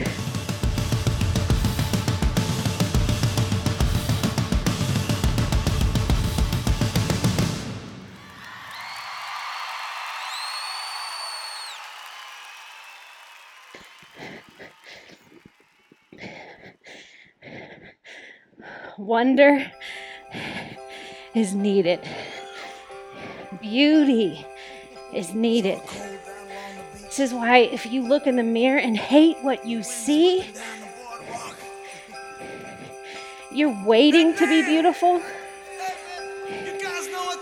Wonder 18.99 19.73
is 21.35 21.55
needed. 21.55 22.01
Beauty 23.61 24.45
is 25.15 25.33
needed. 25.35 25.81
This 27.05 27.19
is 27.21 27.35
why, 27.35 27.59
if 27.59 27.87
you 27.87 28.07
look 28.07 28.27
in 28.27 28.37
the 28.37 28.43
mirror 28.43 28.79
and 28.79 28.97
hate 28.97 29.37
what 29.43 29.67
you 29.67 29.83
see, 29.83 30.45
you're 33.51 33.77
waiting 33.85 34.35
to 34.37 34.47
be 34.47 34.63
beautiful. 34.63 35.23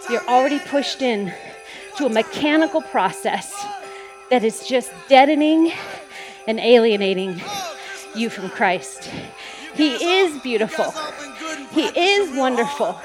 You're 0.09 0.27
already 0.27 0.59
pushed 0.59 1.03
in 1.03 1.33
to 1.97 2.07
a 2.07 2.09
mechanical 2.09 2.83
process 2.83 3.53
that 4.31 4.45
is 4.45 4.67
just 4.67 4.93
deadening 5.09 5.73
and 6.47 6.59
alienating 6.59 7.41
you 8.15 8.31
from 8.31 8.51
Christ. 8.51 9.11
He 9.75 9.95
is 10.19 10.41
beautiful. 10.43 10.93
He 11.73 11.87
is 11.87 12.37
wonderful. 12.37 13.01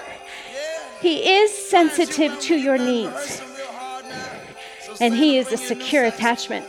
He 1.01 1.37
is 1.37 1.53
sensitive 1.53 2.39
to 2.41 2.55
your 2.55 2.77
needs. 2.77 3.41
And 4.99 5.13
He 5.13 5.37
is 5.37 5.51
a 5.51 5.57
secure 5.57 6.05
attachment, 6.05 6.65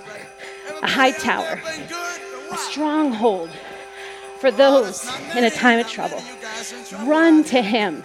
a 0.82 0.88
high 0.88 1.12
tower, 1.12 1.60
a 2.50 2.56
stronghold 2.56 3.50
for 4.40 4.50
those 4.50 5.08
in 5.36 5.44
a 5.44 5.50
time 5.50 5.78
of 5.78 5.88
trouble. 5.88 6.22
Run 7.04 7.44
to 7.44 7.62
Him. 7.62 8.02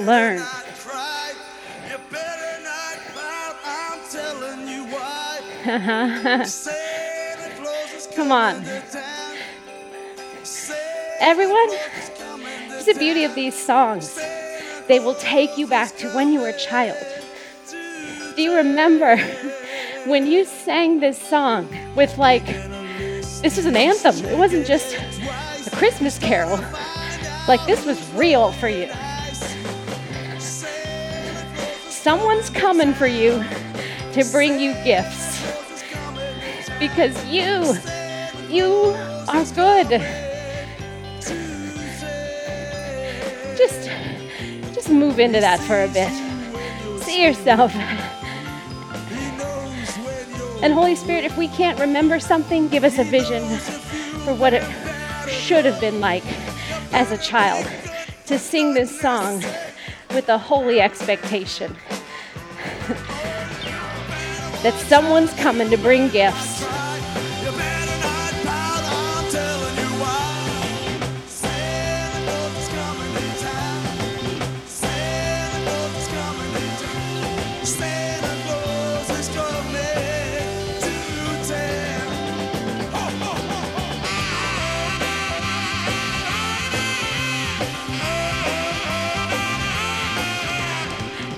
Learn. 0.00 0.42
Uh-huh. 5.64 6.44
Come 8.14 8.30
on. 8.30 8.56
Everyone, 11.20 11.68
it's 11.70 12.84
the 12.84 12.94
beauty 12.98 13.24
of 13.24 13.34
these 13.34 13.54
songs. 13.54 14.18
They 14.86 15.00
will 15.00 15.14
take 15.14 15.56
you 15.56 15.66
back 15.66 15.96
to 15.98 16.10
when 16.10 16.32
you 16.32 16.40
were 16.40 16.48
a 16.48 16.58
child. 16.58 16.98
Do 17.70 18.42
you 18.42 18.54
remember 18.54 19.16
when 20.06 20.26
you 20.26 20.44
sang 20.44 21.00
this 21.00 21.20
song 21.20 21.68
with, 21.94 22.18
like, 22.18 22.44
this 22.46 23.56
was 23.56 23.64
an 23.66 23.76
anthem? 23.76 24.24
It 24.26 24.36
wasn't 24.36 24.66
just 24.66 24.94
a 25.66 25.70
Christmas 25.70 26.18
carol. 26.18 26.58
Like, 27.48 27.64
this 27.66 27.84
was 27.86 27.98
real 28.12 28.52
for 28.52 28.68
you. 28.68 28.90
Someone's 31.88 32.50
coming 32.50 32.92
for 32.92 33.06
you 33.06 33.42
to 34.12 34.24
bring 34.32 34.60
you 34.60 34.74
gifts 34.84 35.40
because 36.82 37.24
you, 37.26 37.76
you 38.52 38.94
are 39.28 39.44
good. 39.54 39.88
Just, 43.56 43.88
just 44.74 44.90
move 44.90 45.18
into 45.18 45.40
that 45.40 45.58
for 45.60 45.82
a 45.82 45.88
bit. 45.88 46.12
See 47.02 47.24
yourself. 47.24 47.74
And 50.62 50.72
Holy 50.74 50.94
Spirit, 50.94 51.24
if 51.24 51.36
we 51.38 51.48
can't 51.48 51.80
remember 51.80 52.20
something, 52.20 52.68
give 52.68 52.84
us 52.84 52.98
a 52.98 53.04
vision 53.04 53.42
for 54.24 54.34
what 54.34 54.52
it 54.52 54.62
should 55.28 55.64
have 55.64 55.80
been 55.80 56.00
like 56.00 56.24
as 56.92 57.10
a 57.10 57.18
child 57.18 57.66
to 58.26 58.38
sing 58.38 58.74
this 58.74 59.00
song 59.00 59.42
with 60.10 60.28
a 60.28 60.36
holy 60.36 60.80
expectation 60.80 61.74
that 64.62 64.74
someone's 64.86 65.32
coming 65.34 65.70
to 65.70 65.78
bring 65.78 66.08
gifts. 66.10 66.81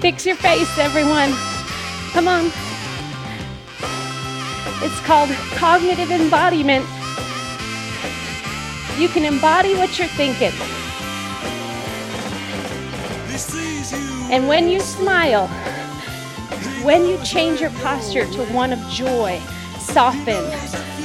Fix 0.05 0.27
your 0.27 0.37
face, 0.37 0.77
everyone. 0.77 1.33
Come 2.12 2.29
on. 2.29 2.53
It's 4.85 5.01
called 5.01 5.31
cognitive 5.55 6.11
embodiment. 6.11 6.85
You 8.99 9.09
can 9.09 9.25
embody 9.25 9.75
what 9.77 9.99
you're 9.99 10.07
thinking. 10.09 10.53
And 14.31 14.47
when 14.47 14.69
you 14.69 14.81
smile, 14.81 15.47
when 16.85 17.07
you 17.07 17.17
change 17.25 17.62
your 17.62 17.71
posture 17.71 18.27
to 18.27 18.45
one 18.53 18.75
of 18.75 18.81
joy, 18.90 19.40
soften, 19.79 20.45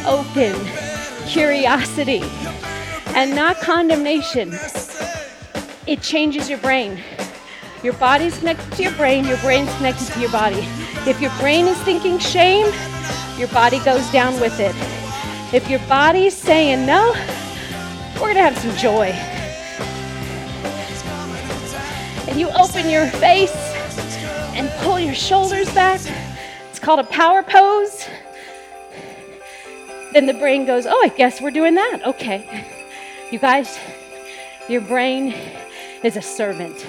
open, 0.05 0.59
curiosity, 1.25 2.21
and 3.15 3.33
not 3.33 3.61
condemnation, 3.61 4.51
it 5.87 6.01
changes 6.01 6.49
your 6.49 6.59
brain. 6.59 7.01
Your 7.81 7.93
body's 7.93 8.37
connected 8.37 8.73
to 8.73 8.83
your 8.83 8.91
brain, 8.93 9.25
your 9.25 9.37
brain's 9.37 9.73
connected 9.77 10.07
to 10.07 10.19
your 10.19 10.31
body. 10.31 10.67
If 11.07 11.21
your 11.21 11.31
brain 11.39 11.65
is 11.65 11.77
thinking 11.83 12.19
shame, 12.19 12.65
your 13.37 13.47
body 13.49 13.79
goes 13.85 14.09
down 14.11 14.37
with 14.41 14.59
it. 14.59 14.75
If 15.53 15.69
your 15.69 15.79
body's 15.87 16.35
saying 16.35 16.85
no, 16.85 17.13
we're 18.15 18.33
gonna 18.33 18.41
have 18.41 18.57
some 18.57 18.75
joy. 18.75 19.07
And 22.27 22.37
you 22.37 22.49
open 22.49 22.89
your 22.89 23.07
face 23.07 23.55
and 24.55 24.69
pull 24.81 24.99
your 24.99 25.15
shoulders 25.15 25.73
back. 25.73 26.01
It's 26.69 26.79
called 26.79 26.99
a 26.99 27.05
power 27.05 27.43
pose. 27.43 28.05
Then 30.11 30.25
the 30.25 30.33
brain 30.33 30.65
goes, 30.65 30.85
Oh, 30.85 31.01
I 31.01 31.07
guess 31.07 31.39
we're 31.39 31.51
doing 31.51 31.75
that. 31.75 32.01
Okay. 32.05 32.67
You 33.31 33.39
guys, 33.39 33.79
your 34.67 34.81
brain 34.81 35.33
is 36.03 36.17
a 36.17 36.21
servant. 36.21 36.85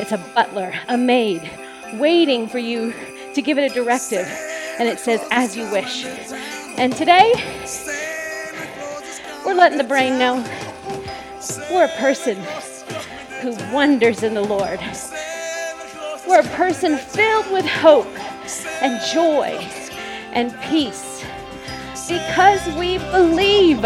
It's 0.00 0.12
a 0.12 0.18
butler, 0.34 0.72
a 0.86 0.96
maid, 0.96 1.50
waiting 1.94 2.48
for 2.48 2.58
you 2.58 2.94
to 3.34 3.42
give 3.42 3.58
it 3.58 3.70
a 3.70 3.74
directive. 3.74 4.26
And 4.78 4.88
it 4.88 5.00
says, 5.00 5.20
as 5.30 5.56
you 5.56 5.68
wish. 5.70 6.04
And 6.76 6.92
today, 6.94 7.32
we're 9.44 9.54
letting 9.54 9.78
the 9.78 9.84
brain 9.84 10.18
know 10.18 10.44
we're 11.70 11.86
a 11.86 11.96
person 11.96 12.36
who 13.40 13.56
wonders 13.72 14.22
in 14.22 14.34
the 14.34 14.42
Lord. 14.42 14.80
We're 16.28 16.40
a 16.40 16.56
person 16.56 16.96
filled 16.96 17.50
with 17.50 17.66
hope 17.66 18.06
and 18.80 19.00
joy 19.12 19.58
and 20.32 20.54
peace 20.62 21.24
because 22.08 22.66
we 22.76 22.98
believe 23.10 23.82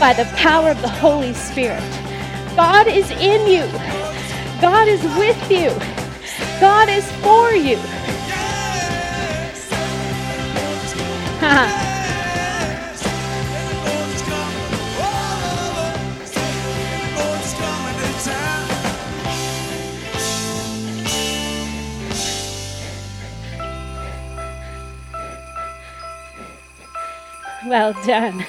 by 0.00 0.12
the 0.12 0.28
power 0.36 0.70
of 0.70 0.80
the 0.82 0.88
Holy 0.88 1.32
Spirit. 1.32 2.09
God 2.56 2.88
is 2.88 3.10
in 3.12 3.46
you. 3.46 3.64
God 4.60 4.88
is 4.88 5.02
with 5.16 5.50
you. 5.50 5.70
God 6.60 6.88
is 6.88 7.08
for 7.22 7.52
you. 7.52 7.78
well 27.66 27.92
done. 28.04 28.44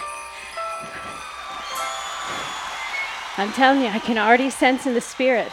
I'm 3.42 3.52
telling 3.54 3.82
you, 3.82 3.88
I 3.88 3.98
can 3.98 4.20
already 4.20 4.52
sense 4.52 4.86
in 4.86 4.94
the 4.94 5.02
spirit. 5.02 5.52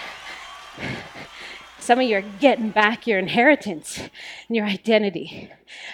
Some 1.79 1.99
of 1.99 2.07
you 2.07 2.19
are 2.19 2.25
getting 2.39 2.69
back 2.69 3.07
your 3.07 3.19
inheritance 3.19 3.97
and 3.99 4.55
your 4.55 4.67
identity 4.67 5.51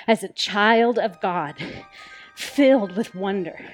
as 0.08 0.24
a 0.24 0.28
child 0.28 0.98
of 0.98 1.20
God, 1.20 1.54
filled 2.34 2.96
with 2.96 3.14
wonder. 3.14 3.64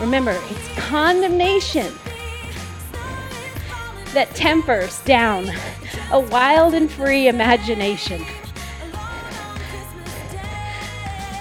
Remember, 0.00 0.36
it's 0.36 0.68
condemnation 0.76 1.86
that 4.12 4.28
tempers 4.34 5.00
down 5.04 5.48
a 6.10 6.18
wild 6.18 6.74
and 6.74 6.90
free 6.90 7.28
imagination. 7.28 8.20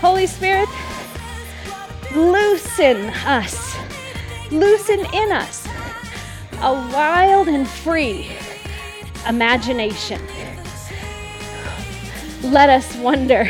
Holy 0.02 0.28
Spirit, 0.28 0.70
loosen 2.16 3.10
us, 3.26 3.78
loosen 4.52 5.00
in 5.14 5.32
us 5.32 5.68
a 6.62 6.74
wild 6.74 7.48
and 7.48 7.68
free 7.68 8.30
imagination. 9.28 10.22
Let 12.42 12.70
us 12.70 12.96
wonder, 12.98 13.48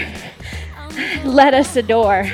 let 1.23 1.53
us 1.53 1.75
adore. 1.75 2.29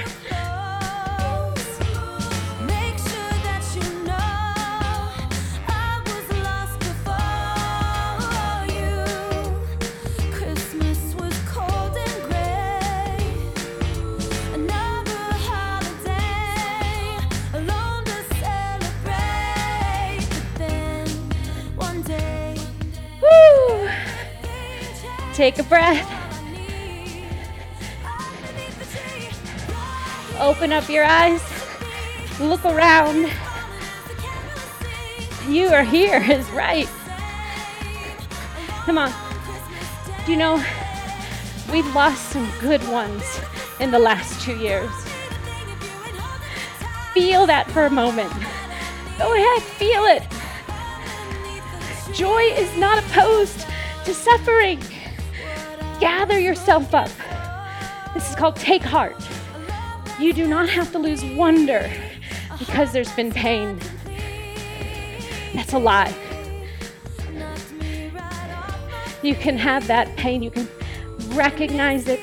Take 25.36 25.60
a 25.60 25.63
breath. 25.63 26.10
Open 30.39 30.71
up 30.71 30.88
your 30.88 31.04
eyes. 31.04 31.41
Look 32.39 32.63
around. 32.63 33.30
You 35.50 35.67
are 35.67 35.84
here 35.84 36.24
is 36.32 36.50
right. 36.52 36.88
Come 38.86 38.98
on. 38.98 39.12
You 40.26 40.38
know 40.38 40.63
we've 41.69 41.93
lost 41.93 42.30
some 42.30 42.50
good 42.62 42.88
ones 42.88 43.21
in 43.82 43.91
the 43.91 44.00
last 44.00 44.39
two 44.39 44.56
years? 44.56 44.89
Feel 47.13 47.45
that 47.45 47.69
for 47.71 47.88
a 47.88 47.89
moment. 47.89 48.32
Go 49.17 49.34
ahead, 49.34 49.63
feel 49.63 50.06
it. 50.06 50.24
Joy 52.15 52.41
is 52.58 52.74
not 52.78 53.04
opposed 53.04 53.65
to 54.06 54.13
suffering. 54.13 54.82
Gather 55.99 56.39
yourself 56.39 56.93
up. 56.93 57.10
This 58.13 58.29
is 58.29 58.36
called 58.36 58.55
take 58.55 58.84
heart. 58.84 59.15
You 60.19 60.34
do 60.34 60.47
not 60.47 60.69
have 60.69 60.91
to 60.93 60.99
lose 60.99 61.23
wonder 61.23 61.91
because 62.60 62.91
there's 62.91 63.12
been 63.13 63.31
pain. 63.31 63.79
That's 65.53 65.73
a 65.73 65.79
lie. 65.79 66.13
You 69.21 69.36
can 69.36 69.58
have 69.58 69.88
that 69.88 70.15
pain, 70.17 70.43
you 70.43 70.51
can 70.51 70.67
recognize 71.29 72.08
it. 72.08 72.19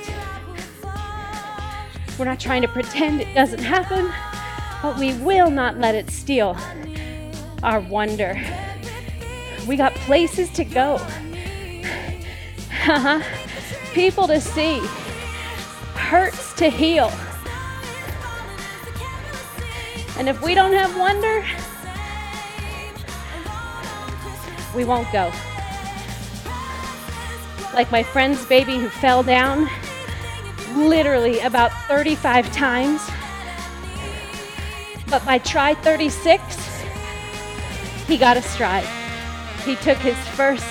We're 2.19 2.27
not 2.27 2.39
trying 2.39 2.63
to 2.63 2.69
pretend 2.69 3.21
it 3.21 3.35
doesn't 3.35 3.63
happen, 3.63 4.13
but 4.83 4.99
we 4.99 5.15
will 5.15 5.51
not 5.51 5.79
let 5.79 5.95
it 5.95 6.11
steal 6.11 6.57
our 7.63 7.81
wonder. 7.81 8.41
We 9.67 9.77
got 9.77 9.95
places 9.95 10.51
to 10.51 10.65
go, 10.65 10.95
uh-huh. 12.87 13.23
People 13.93 14.27
to 14.27 14.41
see, 14.41 14.79
hurts 15.95 16.53
to 16.55 16.69
heal. 16.69 17.13
And 20.19 20.29
if 20.29 20.43
we 20.43 20.55
don't 20.55 20.73
have 20.73 20.97
wonder, 20.99 21.45
we 24.75 24.85
won't 24.85 25.11
go. 25.13 25.31
Like 27.75 27.91
my 27.91 28.03
friend's 28.03 28.45
baby 28.47 28.77
who 28.77 28.89
fell 28.89 29.23
down 29.23 29.69
literally 30.75 31.41
about 31.41 31.73
35 31.89 32.53
times. 32.53 33.03
But 35.09 35.25
by 35.25 35.39
try 35.39 35.75
36, 35.75 36.83
he 38.07 38.17
got 38.17 38.37
a 38.37 38.43
stride. 38.43 38.87
He 39.65 39.77
took 39.77 39.99
his 39.99 40.17
first 40.29 40.67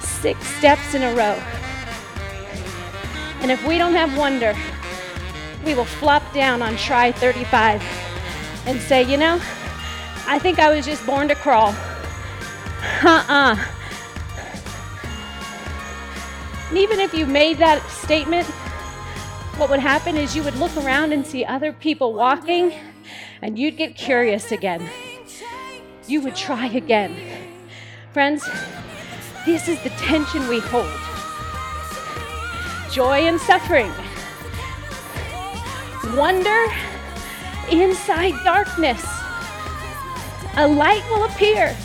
six 0.00 0.46
steps 0.56 0.94
in 0.94 1.02
a 1.02 1.14
row. 1.14 1.59
And 3.40 3.50
if 3.50 3.66
we 3.66 3.78
don't 3.78 3.94
have 3.94 4.16
wonder, 4.16 4.54
we 5.64 5.74
will 5.74 5.84
flop 5.84 6.22
down 6.32 6.62
on 6.62 6.76
try 6.76 7.12
35 7.12 7.82
and 8.66 8.80
say, 8.80 9.02
you 9.02 9.16
know, 9.16 9.40
I 10.26 10.38
think 10.38 10.58
I 10.58 10.74
was 10.74 10.84
just 10.84 11.04
born 11.06 11.28
to 11.28 11.34
crawl. 11.34 11.74
Uh-uh. 13.02 13.56
And 16.68 16.78
even 16.78 17.00
if 17.00 17.12
you 17.14 17.26
made 17.26 17.58
that 17.58 17.82
statement, 17.90 18.46
what 19.56 19.70
would 19.70 19.80
happen 19.80 20.16
is 20.16 20.36
you 20.36 20.44
would 20.44 20.56
look 20.56 20.76
around 20.76 21.12
and 21.12 21.26
see 21.26 21.44
other 21.44 21.72
people 21.72 22.14
walking, 22.14 22.72
and 23.42 23.58
you'd 23.58 23.76
get 23.76 23.96
curious 23.96 24.52
again. 24.52 24.88
You 26.06 26.20
would 26.20 26.36
try 26.36 26.66
again. 26.66 27.16
Friends, 28.12 28.48
this 29.44 29.68
is 29.68 29.82
the 29.82 29.90
tension 29.90 30.46
we 30.48 30.60
hold 30.60 31.09
joy 32.92 33.20
and 33.20 33.40
suffering, 33.40 33.92
wonder 36.16 36.66
inside 37.70 38.34
darkness. 38.44 39.04
A 40.56 40.66
light 40.66 41.04
will 41.10 41.24
appear 41.24 41.76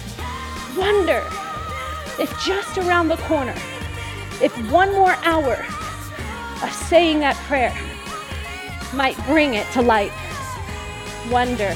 wonder 0.76 1.24
if 2.20 2.34
just 2.44 2.78
around 2.78 3.08
the 3.08 3.18
corner, 3.18 3.56
if 4.42 4.54
one 4.72 4.92
more 4.94 5.16
hour 5.24 5.66
of 6.64 6.74
saying 6.74 7.20
that 7.20 7.36
prayer 7.48 7.74
might 8.94 9.18
bring 9.26 9.54
it 9.54 9.70
to 9.74 9.82
light. 9.82 10.12
Wonder. 11.30 11.76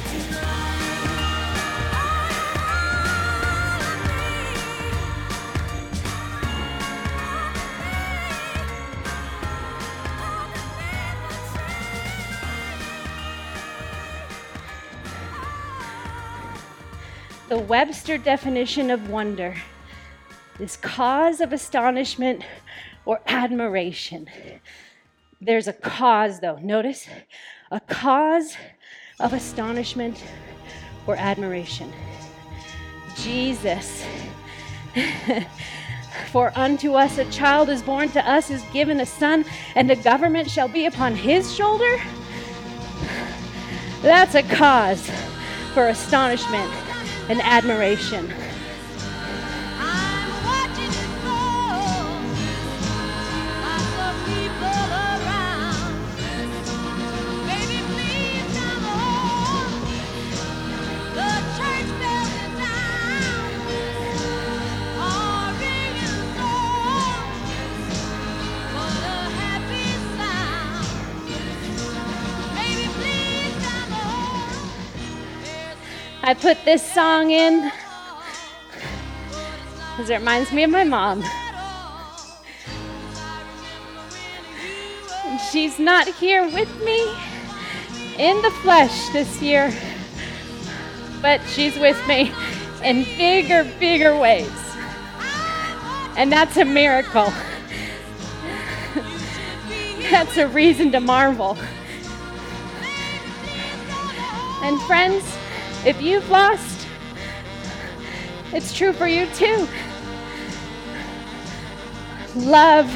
Webster 17.69 18.17
definition 18.17 18.89
of 18.89 19.11
wonder 19.11 19.55
is 20.59 20.75
cause 20.77 21.39
of 21.39 21.53
astonishment 21.53 22.43
or 23.05 23.21
admiration. 23.27 24.27
There's 25.39 25.67
a 25.67 25.73
cause, 25.73 26.39
though. 26.39 26.57
Notice 26.57 27.07
a 27.69 27.79
cause 27.79 28.57
of 29.19 29.33
astonishment 29.33 30.23
or 31.05 31.15
admiration. 31.15 31.93
Jesus. 33.17 34.03
For 36.31 36.51
unto 36.55 36.93
us 36.93 37.19
a 37.19 37.25
child 37.25 37.69
is 37.69 37.83
born, 37.83 38.09
to 38.09 38.27
us 38.27 38.49
is 38.49 38.63
given 38.73 38.99
a 38.99 39.05
son, 39.05 39.45
and 39.75 39.87
the 39.87 39.95
government 39.95 40.49
shall 40.49 40.67
be 40.67 40.87
upon 40.87 41.13
his 41.13 41.53
shoulder. 41.53 42.01
That's 44.01 44.33
a 44.33 44.41
cause 44.41 45.07
for 45.75 45.89
astonishment 45.89 46.88
and 47.29 47.41
admiration. 47.43 48.48
I 76.21 76.33
put 76.33 76.65
this 76.65 76.83
song 76.83 77.31
in 77.31 77.71
because 79.91 80.09
it 80.09 80.19
reminds 80.19 80.51
me 80.51 80.63
of 80.63 80.69
my 80.69 80.83
mom. 80.83 81.23
And 85.25 85.39
she's 85.49 85.79
not 85.79 86.07
here 86.07 86.43
with 86.43 86.83
me 86.83 87.09
in 88.17 88.41
the 88.41 88.51
flesh 88.61 89.07
this 89.09 89.41
year, 89.41 89.73
but 91.21 91.39
she's 91.47 91.79
with 91.79 92.05
me 92.05 92.33
in 92.83 93.05
bigger, 93.17 93.63
bigger 93.79 94.17
ways. 94.17 94.51
And 96.17 96.29
that's 96.29 96.57
a 96.57 96.65
miracle. 96.65 97.31
that's 100.11 100.35
a 100.35 100.49
reason 100.49 100.91
to 100.91 100.99
marvel. 100.99 101.57
And 104.61 104.81
friends, 104.81 105.23
if 105.85 106.01
you've 106.01 106.29
lost, 106.29 106.87
it's 108.53 108.73
true 108.73 108.93
for 108.93 109.07
you 109.07 109.27
too. 109.35 109.67
Love 112.35 112.89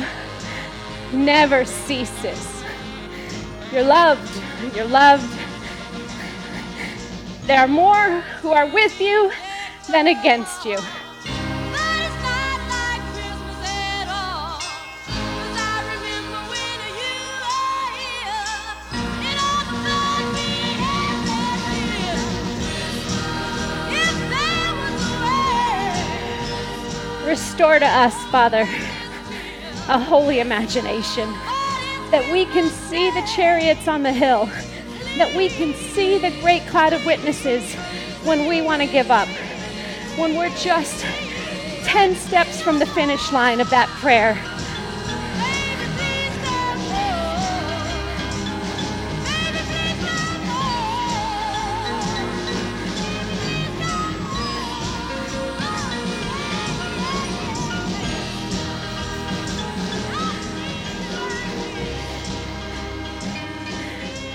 never 1.13 1.65
ceases. 1.65 2.63
You're 3.71 3.83
loved. 3.83 4.41
You're 4.75 4.85
loved. 4.85 5.31
There 7.45 7.59
are 7.59 7.67
more 7.67 8.21
who 8.41 8.51
are 8.51 8.67
with 8.67 8.99
you 9.01 9.31
than 9.89 10.07
against 10.07 10.65
you. 10.65 10.77
Restore 27.33 27.79
to 27.79 27.87
us, 27.87 28.13
Father, 28.25 28.61
a 29.89 29.97
holy 29.97 30.39
imagination, 30.39 31.27
that 32.11 32.29
we 32.31 32.45
can 32.45 32.69
see 32.69 33.09
the 33.09 33.27
chariots 33.35 33.87
on 33.87 34.03
the 34.03 34.13
hill, 34.13 34.45
that 35.17 35.35
we 35.35 35.49
can 35.49 35.73
see 35.73 36.19
the 36.19 36.29
great 36.41 36.61
cloud 36.67 36.93
of 36.93 37.03
witnesses 37.07 37.73
when 38.23 38.47
we 38.47 38.61
want 38.61 38.83
to 38.83 38.87
give 38.87 39.09
up, 39.09 39.27
when 40.15 40.37
we're 40.37 40.55
just 40.57 41.03
10 41.85 42.13
steps 42.13 42.61
from 42.61 42.77
the 42.77 42.85
finish 42.85 43.31
line 43.31 43.59
of 43.59 43.69
that 43.71 43.89
prayer. 43.99 44.39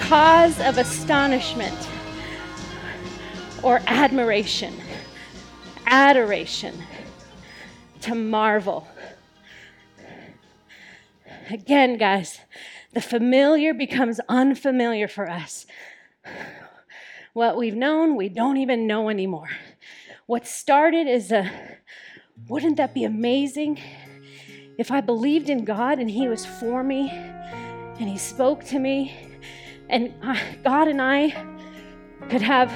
Cause 0.08 0.58
of 0.60 0.78
astonishment 0.78 1.76
or 3.62 3.82
admiration, 3.86 4.72
adoration, 5.86 6.74
to 8.00 8.14
marvel. 8.14 8.88
Again, 11.50 11.98
guys, 11.98 12.40
the 12.94 13.02
familiar 13.02 13.74
becomes 13.74 14.18
unfamiliar 14.30 15.08
for 15.08 15.28
us. 15.28 15.66
What 17.34 17.58
we've 17.58 17.76
known, 17.76 18.16
we 18.16 18.30
don't 18.30 18.56
even 18.56 18.86
know 18.86 19.10
anymore. 19.10 19.50
What 20.24 20.46
started 20.46 21.06
as 21.06 21.30
a, 21.30 21.52
wouldn't 22.48 22.78
that 22.78 22.94
be 22.94 23.04
amazing 23.04 23.78
if 24.78 24.90
I 24.90 25.02
believed 25.02 25.50
in 25.50 25.66
God 25.66 25.98
and 25.98 26.08
He 26.08 26.28
was 26.28 26.46
for 26.46 26.82
me 26.82 27.10
and 27.10 28.08
He 28.08 28.16
spoke 28.16 28.64
to 28.66 28.78
me 28.78 29.27
and 29.88 30.12
God 30.64 30.88
and 30.88 31.00
I 31.00 31.34
could 32.28 32.42
have, 32.42 32.72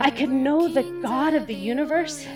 I 0.00 0.10
could 0.10 0.30
know 0.30 0.68
the 0.68 0.82
God 1.02 1.34
of 1.34 1.46
the 1.46 1.54
universe, 1.54 2.26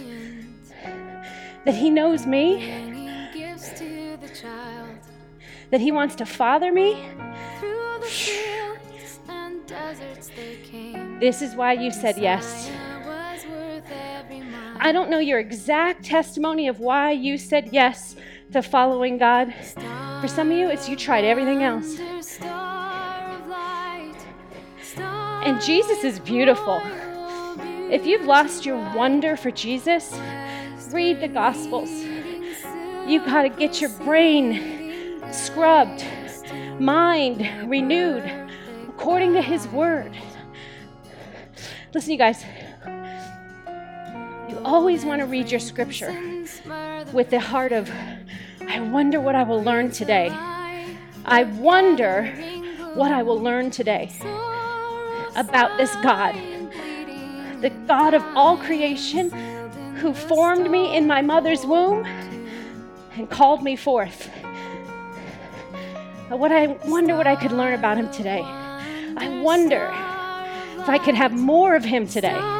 that 1.64 1.74
He 1.74 1.90
knows 1.90 2.26
me, 2.26 3.32
that 5.70 5.80
He 5.80 5.92
wants 5.92 6.14
to 6.16 6.26
father 6.26 6.72
me. 6.72 7.08
This 11.20 11.42
is 11.42 11.54
why 11.54 11.72
you 11.72 11.90
said 11.90 12.18
yes. 12.18 12.70
I 14.80 14.92
don't 14.92 15.10
know 15.10 15.18
your 15.18 15.40
exact 15.40 16.04
testimony 16.04 16.68
of 16.68 16.78
why 16.80 17.10
you 17.10 17.36
said 17.36 17.70
yes 17.72 18.14
to 18.52 18.62
following 18.62 19.18
God. 19.18 19.52
For 20.20 20.28
some 20.28 20.50
of 20.50 20.56
you, 20.56 20.68
it's 20.68 20.88
you 20.88 20.96
tried 20.96 21.24
everything 21.24 21.62
else. 21.62 21.98
And 25.48 25.62
Jesus 25.62 26.04
is 26.04 26.20
beautiful. 26.20 26.78
If 27.90 28.04
you've 28.04 28.26
lost 28.26 28.66
your 28.66 28.76
wonder 28.94 29.34
for 29.34 29.50
Jesus, 29.50 30.12
read 30.92 31.22
the 31.22 31.28
Gospels. 31.28 31.88
You 31.90 33.24
got 33.24 33.44
to 33.44 33.48
get 33.48 33.80
your 33.80 33.88
brain 34.00 35.22
scrubbed, 35.32 36.04
mind 36.78 37.48
renewed 37.66 38.24
according 38.90 39.32
to 39.32 39.40
His 39.40 39.66
Word. 39.68 40.14
Listen, 41.94 42.12
you 42.12 42.18
guys, 42.18 42.44
you 44.50 44.60
always 44.66 45.06
want 45.06 45.20
to 45.22 45.26
read 45.26 45.50
your 45.50 45.60
scripture 45.60 46.12
with 47.14 47.30
the 47.30 47.40
heart 47.40 47.72
of, 47.72 47.90
I 48.68 48.80
wonder 48.80 49.18
what 49.18 49.34
I 49.34 49.44
will 49.44 49.64
learn 49.64 49.92
today. 49.92 50.28
I 51.24 51.44
wonder 51.56 52.26
what 52.92 53.12
I 53.12 53.22
will 53.22 53.40
learn 53.40 53.70
today 53.70 54.12
about 55.38 55.78
this 55.78 55.94
God, 56.02 56.34
the 57.62 57.70
God 57.86 58.12
of 58.12 58.22
all 58.34 58.56
creation 58.56 59.30
who 59.96 60.12
formed 60.12 60.68
me 60.68 60.96
in 60.96 61.06
my 61.06 61.22
mother's 61.22 61.64
womb 61.64 62.04
and 63.14 63.30
called 63.30 63.62
me 63.62 63.76
forth. 63.76 64.28
What 66.28 66.52
I 66.52 66.66
wonder 66.86 67.16
what 67.16 67.26
I 67.26 67.36
could 67.36 67.52
learn 67.52 67.74
about 67.74 67.96
him 67.96 68.10
today. 68.10 68.42
I 68.44 69.40
wonder 69.42 69.90
if 70.80 70.88
I 70.88 70.98
could 70.98 71.14
have 71.14 71.32
more 71.32 71.74
of 71.74 71.84
him 71.84 72.06
today. 72.06 72.57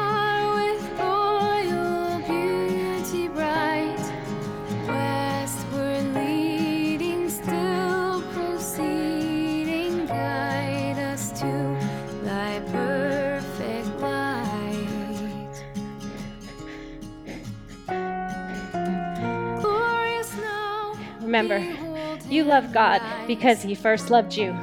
Remember, 21.39 22.27
you 22.27 22.43
love 22.43 22.73
God 22.73 23.01
because 23.25 23.61
He 23.61 23.73
first 23.73 24.09
loved 24.09 24.35
you. 24.35 24.53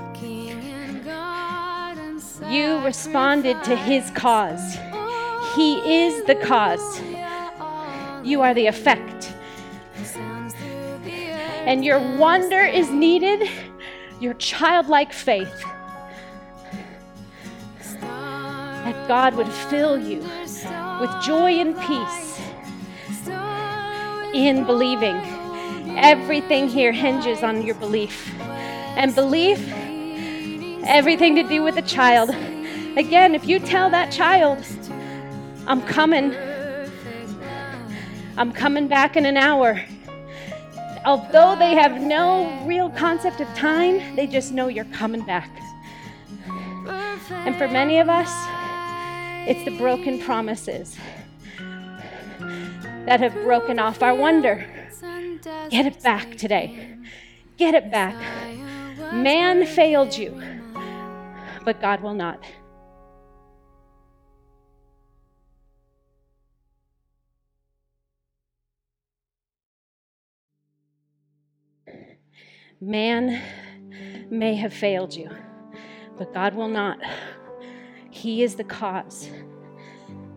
You 2.50 2.84
responded 2.84 3.64
to 3.64 3.74
His 3.74 4.10
cause. 4.10 4.76
He 5.54 6.04
is 6.04 6.22
the 6.26 6.34
cause. 6.34 7.00
You 8.22 8.42
are 8.42 8.52
the 8.52 8.66
effect. 8.66 9.32
And 11.64 11.82
your 11.82 11.98
wonder 12.18 12.60
is 12.60 12.90
needed, 12.90 13.48
your 14.20 14.34
childlike 14.34 15.14
faith. 15.14 15.64
That 18.02 19.08
God 19.08 19.34
would 19.34 19.48
fill 19.48 19.98
you 19.98 20.18
with 21.00 21.24
joy 21.24 21.52
and 21.52 21.74
peace 21.80 22.38
in 24.34 24.64
believing. 24.66 25.35
Everything 25.96 26.68
here 26.68 26.92
hinges 26.92 27.42
on 27.42 27.62
your 27.62 27.74
belief. 27.76 28.32
And 28.40 29.14
belief, 29.14 29.58
everything 30.84 31.34
to 31.36 31.42
do 31.42 31.62
with 31.62 31.78
a 31.78 31.82
child. 31.82 32.30
Again, 32.98 33.34
if 33.34 33.46
you 33.46 33.58
tell 33.58 33.88
that 33.90 34.12
child, 34.12 34.64
I'm 35.66 35.80
coming, 35.82 36.34
I'm 38.36 38.52
coming 38.52 38.88
back 38.88 39.16
in 39.16 39.24
an 39.24 39.36
hour. 39.36 39.82
Although 41.06 41.56
they 41.56 41.74
have 41.74 42.00
no 42.00 42.62
real 42.66 42.90
concept 42.90 43.40
of 43.40 43.48
time, 43.54 44.16
they 44.16 44.26
just 44.26 44.52
know 44.52 44.68
you're 44.68 44.84
coming 44.86 45.24
back. 45.24 45.50
And 47.30 47.56
for 47.56 47.68
many 47.68 47.98
of 47.98 48.08
us, 48.08 48.30
it's 49.48 49.64
the 49.64 49.78
broken 49.78 50.20
promises 50.20 50.98
that 53.06 53.20
have 53.20 53.32
broken 53.44 53.78
off 53.78 54.02
our 54.02 54.14
wonder. 54.14 54.66
Get 55.70 55.86
it 55.86 56.02
back 56.02 56.36
today. 56.36 56.96
Get 57.56 57.74
it 57.74 57.90
back. 57.90 58.14
Man 59.12 59.66
failed 59.66 60.16
you, 60.16 60.40
but 61.64 61.80
God 61.80 62.02
will 62.02 62.14
not. 62.14 62.44
Man 72.80 73.42
may 74.30 74.54
have 74.54 74.72
failed 74.72 75.14
you, 75.14 75.30
but 76.18 76.32
God 76.34 76.54
will 76.54 76.68
not. 76.68 76.98
He 78.10 78.42
is 78.42 78.56
the 78.56 78.64
cause 78.64 79.30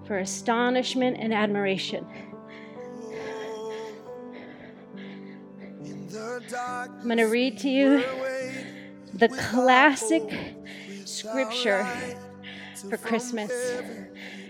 for 0.05 0.19
astonishment 0.19 1.17
and 1.19 1.33
admiration. 1.33 2.05
I'm 6.97 7.05
going 7.05 7.17
to 7.17 7.25
read 7.25 7.57
to 7.59 7.69
you 7.69 8.03
the 9.13 9.29
classic 9.29 10.23
scripture 11.05 11.87
for 12.89 12.97
Christmas. 12.97 13.51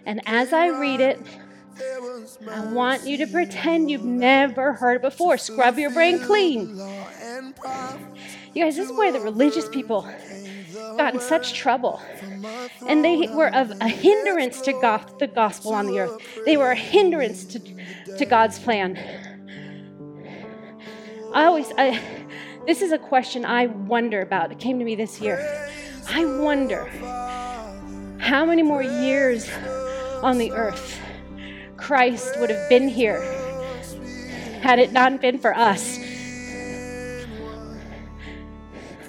And 0.06 0.22
as 0.26 0.54
I 0.54 0.68
read 0.68 1.00
it, 1.00 1.20
I 2.50 2.66
want 2.66 3.06
you 3.06 3.18
to 3.18 3.28
pretend 3.28 3.90
you've 3.90 4.04
never 4.04 4.74
heard 4.74 4.96
it 4.96 5.02
before. 5.02 5.38
Scrub 5.38 5.78
your 5.78 5.92
brain 5.92 6.20
clean. 6.20 6.76
You 8.54 8.64
guys, 8.64 8.76
this 8.76 8.90
is 8.90 8.98
where 8.98 9.12
the 9.12 9.20
religious 9.20 9.70
people 9.70 10.08
got 10.98 11.14
in 11.14 11.20
such 11.20 11.54
trouble. 11.54 12.02
And 12.88 13.06
they 13.06 13.28
were 13.28 13.54
of 13.54 13.72
a 13.80 13.88
hindrance 13.88 14.62
to 14.62 14.74
God, 14.74 15.20
the 15.20 15.28
gospel 15.28 15.74
on 15.74 15.86
the 15.86 16.00
earth. 16.00 16.18
They 16.46 16.58
were 16.58 16.72
a 16.72 16.76
hindrance 16.76 17.46
to, 17.46 17.60
to 18.18 18.26
God's 18.26 18.60
plan. 18.60 18.98
I 21.34 21.46
always, 21.46 21.72
I, 21.78 22.02
this 22.70 22.84
is 22.84 22.92
a 22.92 23.00
question 23.00 23.46
I 23.46 23.66
wonder 23.66 24.22
about. 24.22 24.52
It 24.52 24.60
came 24.60 24.78
to 24.78 24.86
me 24.86 24.94
this 24.94 25.20
year. 25.20 25.40
I 26.08 26.24
wonder 26.24 26.86
how 28.20 28.46
many 28.46 28.62
more 28.62 28.84
years 28.84 29.50
on 30.22 30.38
the 30.38 30.52
earth 30.52 31.00
Christ 31.78 32.40
would 32.40 32.52
have 32.52 32.70
been 32.70 32.88
here 32.88 33.20
had 34.62 34.78
it 34.78 34.92
not 34.92 35.20
been 35.20 35.40
for 35.40 35.58
us. 35.58 35.98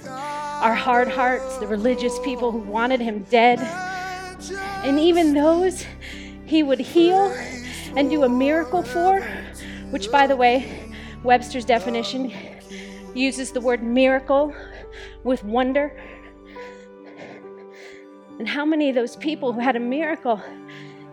Our 0.06 0.74
hard 0.74 1.08
hearts, 1.08 1.58
the 1.58 1.66
religious 1.66 2.18
people 2.20 2.52
who 2.52 2.60
wanted 2.60 3.00
him 3.00 3.24
dead, 3.24 3.60
and 4.86 4.98
even 4.98 5.34
those 5.34 5.84
he 6.46 6.62
would 6.62 6.80
heal 6.80 7.30
and 7.94 8.08
do 8.08 8.22
a 8.22 8.28
miracle 8.30 8.82
for, 8.82 9.20
which, 9.90 10.10
by 10.10 10.26
the 10.26 10.36
way, 10.36 10.90
Webster's 11.22 11.66
definition 11.66 12.32
uses 13.14 13.52
the 13.52 13.60
word 13.60 13.82
miracle 13.82 14.54
with 15.24 15.44
wonder. 15.44 16.00
And 18.38 18.48
how 18.48 18.64
many 18.64 18.88
of 18.88 18.94
those 18.94 19.16
people 19.16 19.52
who 19.52 19.60
had 19.60 19.76
a 19.76 19.80
miracle 19.80 20.42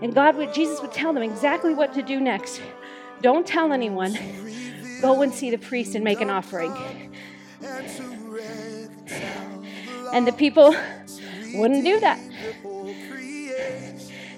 and 0.01 0.13
God 0.13 0.35
would 0.37 0.53
Jesus 0.53 0.81
would 0.81 0.91
tell 0.91 1.13
them 1.13 1.23
exactly 1.23 1.73
what 1.73 1.93
to 1.95 2.01
do 2.01 2.19
next. 2.19 2.61
Don't 3.21 3.47
tell 3.47 3.73
anyone. 3.73 4.17
Go 5.01 5.21
and 5.21 5.33
see 5.33 5.49
the 5.49 5.57
priest 5.57 5.95
and 5.95 6.03
make 6.03 6.21
an 6.21 6.29
offering. 6.29 6.71
And 10.13 10.27
the 10.27 10.33
people 10.33 10.75
wouldn't 11.55 11.83
do 11.83 11.99
that. 11.99 12.19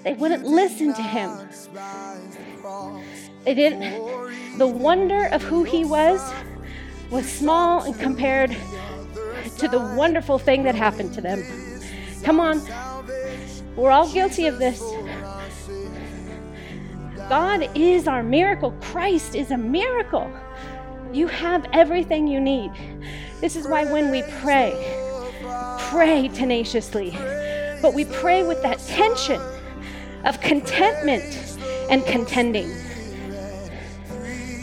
They 0.02 0.14
wouldn't 0.14 0.44
listen 0.44 0.94
to 0.94 1.02
him. 1.02 1.30
They 3.44 3.54
didn't. 3.54 4.58
The 4.58 4.66
wonder 4.66 5.26
of 5.26 5.42
who 5.42 5.64
he 5.64 5.84
was 5.84 6.32
was 7.10 7.26
small 7.30 7.82
and 7.82 7.98
compared 7.98 8.56
to 9.58 9.68
the 9.68 9.78
wonderful 9.96 10.38
thing 10.38 10.62
that 10.62 10.74
happened 10.74 11.12
to 11.14 11.20
them. 11.20 11.44
Come 12.22 12.40
on. 12.40 12.60
We're 13.76 13.90
all 13.90 14.10
guilty 14.12 14.46
of 14.46 14.58
this. 14.58 14.80
God 17.28 17.70
is 17.76 18.08
our 18.08 18.22
miracle. 18.22 18.72
Christ 18.80 19.34
is 19.34 19.50
a 19.50 19.56
miracle. 19.56 20.30
You 21.12 21.26
have 21.28 21.66
everything 21.72 22.26
you 22.26 22.40
need. 22.40 22.72
This 23.40 23.56
is 23.56 23.66
why 23.66 23.84
when 23.90 24.10
we 24.10 24.22
pray, 24.40 24.72
pray 25.90 26.28
tenaciously, 26.28 27.10
but 27.82 27.94
we 27.94 28.04
pray 28.04 28.42
with 28.42 28.62
that 28.62 28.78
tension 28.80 29.40
of 30.24 30.40
contentment 30.40 31.56
and 31.88 32.04
contending. 32.04 32.68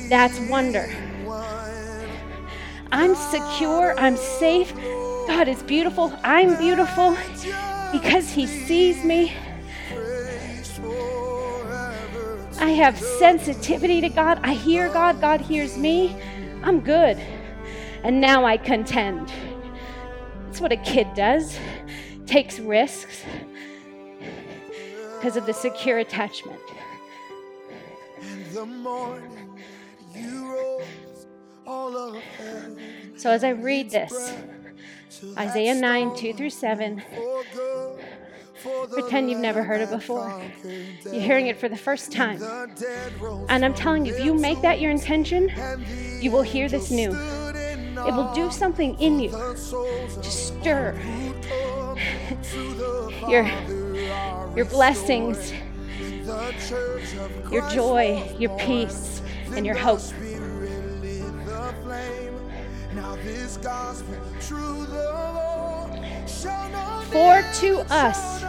That's 0.10 0.40
wonder. 0.50 0.88
I'm 2.92 3.16
secure, 3.16 3.98
I'm 3.98 4.18
safe. 4.18 4.74
God 5.28 5.48
is 5.48 5.62
beautiful, 5.64 6.14
I'm 6.24 6.58
beautiful 6.58 7.18
because 7.92 8.32
He 8.32 8.48
sees 8.48 9.04
me. 9.04 9.34
I 12.60 12.72
have 12.72 12.98
sensitivity 12.98 14.02
to 14.02 14.10
God. 14.10 14.40
I 14.44 14.54
hear 14.54 14.90
God, 14.90 15.22
God 15.22 15.42
hears 15.42 15.78
me. 15.78 16.16
I'm 16.64 16.80
good. 16.80 17.18
And 18.04 18.20
now 18.20 18.46
I 18.46 18.58
contend. 18.58 19.32
That's 20.46 20.60
what 20.60 20.72
a 20.72 20.78
kid 20.78 21.08
does, 21.16 21.58
takes 22.26 22.60
risks 22.60 23.24
because 25.16 25.38
of 25.38 25.46
the 25.46 25.54
secure 25.54 26.00
attachment. 26.00 26.60
So 33.18 33.30
as 33.30 33.44
I 33.44 33.50
read 33.50 33.90
this, 33.90 34.34
Isaiah 35.38 35.76
9, 35.76 36.16
2 36.16 36.34
through 36.34 36.50
7, 36.50 37.04
pretend 38.92 39.30
you've 39.30 39.42
never 39.42 39.64
heard 39.64 39.82
it 39.82 39.90
before. 39.90 40.42
You're 41.04 41.22
hearing 41.22 41.48
it 41.48 41.60
for 41.60 41.68
the 41.68 41.76
first 41.76 42.12
time. 42.12 42.42
And 43.50 43.66
I'm 43.66 43.74
telling 43.74 44.06
you, 44.06 44.14
if 44.14 44.24
you 44.24 44.34
make 44.34 44.62
that 44.62 44.80
your 44.80 44.92
intention, 44.92 45.52
you 46.22 46.32
will 46.32 46.42
hear 46.42 46.70
this 46.70 46.90
new. 46.90 47.12
It 47.12 48.14
will 48.14 48.34
do 48.34 48.50
something 48.50 48.98
in 49.02 49.20
you 49.20 49.32
to 49.32 50.24
stir 50.24 50.98
your, 53.28 53.46
your 54.56 54.66
blessings, 54.66 55.52
your 57.52 57.70
joy, 57.70 58.24
your 58.40 58.58
peace, 58.58 59.22
and 59.54 59.66
your 59.66 59.76
hope. 59.76 60.02
For 67.12 67.42
to 67.60 67.86
us, 67.90 68.44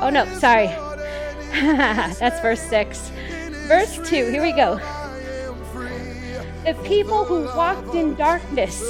oh 0.00 0.10
no, 0.12 0.24
sorry, 0.38 0.66
that's 2.18 2.40
verse 2.40 2.60
6. 2.60 3.10
Verse 3.66 3.96
2, 4.08 4.30
here 4.30 4.42
we 4.42 4.52
go. 4.52 4.76
The 6.64 6.74
people 6.84 7.24
who 7.24 7.44
walked 7.56 7.94
in 7.94 8.14
darkness 8.14 8.84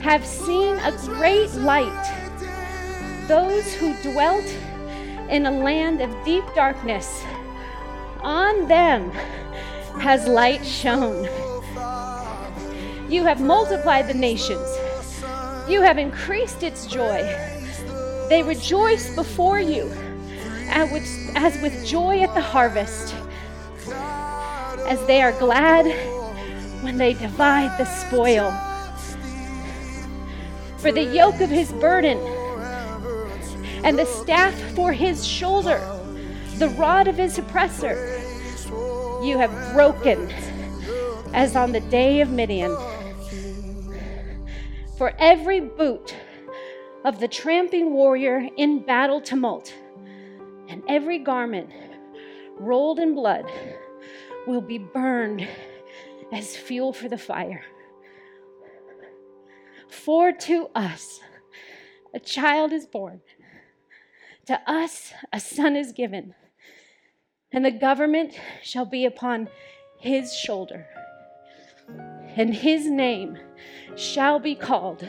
have 0.00 0.26
seen 0.26 0.76
a 0.80 0.92
great 1.06 1.52
light. 1.54 3.26
Those 3.28 3.72
who 3.74 3.94
dwelt 4.02 4.44
in 5.30 5.46
a 5.46 5.50
land 5.50 6.02
of 6.02 6.10
deep 6.24 6.44
darkness, 6.54 7.22
on 8.20 8.68
them 8.68 9.10
has 10.00 10.28
light 10.28 10.66
shone. 10.66 11.26
You 13.12 13.24
have 13.24 13.42
multiplied 13.42 14.08
the 14.08 14.14
nations. 14.14 14.66
You 15.68 15.82
have 15.82 15.98
increased 15.98 16.62
its 16.62 16.86
joy. 16.86 17.20
They 18.30 18.42
rejoice 18.42 19.14
before 19.14 19.60
you 19.60 19.92
as 20.70 21.60
with 21.60 21.86
joy 21.86 22.22
at 22.22 22.32
the 22.34 22.40
harvest, 22.40 23.14
as 24.88 25.04
they 25.04 25.20
are 25.20 25.32
glad 25.32 25.84
when 26.82 26.96
they 26.96 27.12
divide 27.12 27.76
the 27.76 27.84
spoil. 27.84 28.50
For 30.78 30.90
the 30.90 31.04
yoke 31.04 31.42
of 31.42 31.50
his 31.50 31.70
burden 31.72 32.16
and 33.84 33.98
the 33.98 34.06
staff 34.06 34.54
for 34.74 34.90
his 34.90 35.26
shoulder, 35.26 35.86
the 36.56 36.70
rod 36.78 37.08
of 37.08 37.16
his 37.16 37.36
oppressor, 37.36 38.18
you 39.22 39.36
have 39.36 39.74
broken 39.74 40.30
as 41.34 41.56
on 41.56 41.72
the 41.72 41.80
day 41.80 42.22
of 42.22 42.30
Midian. 42.30 42.74
For 45.02 45.12
every 45.18 45.58
boot 45.58 46.14
of 47.04 47.18
the 47.18 47.26
tramping 47.26 47.92
warrior 47.92 48.46
in 48.56 48.86
battle 48.86 49.20
tumult, 49.20 49.74
and 50.68 50.80
every 50.88 51.18
garment 51.18 51.70
rolled 52.56 53.00
in 53.00 53.12
blood 53.12 53.44
will 54.46 54.60
be 54.60 54.78
burned 54.78 55.48
as 56.32 56.56
fuel 56.56 56.92
for 56.92 57.08
the 57.08 57.18
fire. 57.18 57.64
For 59.88 60.30
to 60.30 60.68
us 60.72 61.18
a 62.14 62.20
child 62.20 62.72
is 62.72 62.86
born, 62.86 63.22
to 64.46 64.60
us 64.70 65.12
a 65.32 65.40
son 65.40 65.74
is 65.74 65.90
given, 65.90 66.32
and 67.50 67.64
the 67.64 67.72
government 67.72 68.38
shall 68.62 68.86
be 68.86 69.04
upon 69.04 69.48
his 69.98 70.32
shoulder, 70.32 70.86
and 72.36 72.54
his 72.54 72.88
name 72.88 73.36
shall 73.96 74.38
be 74.38 74.54
called 74.54 75.06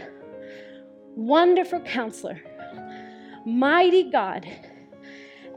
Wonderful 1.15 1.81
Counselor, 1.81 2.39
Mighty 3.45 4.09
God, 4.09 4.47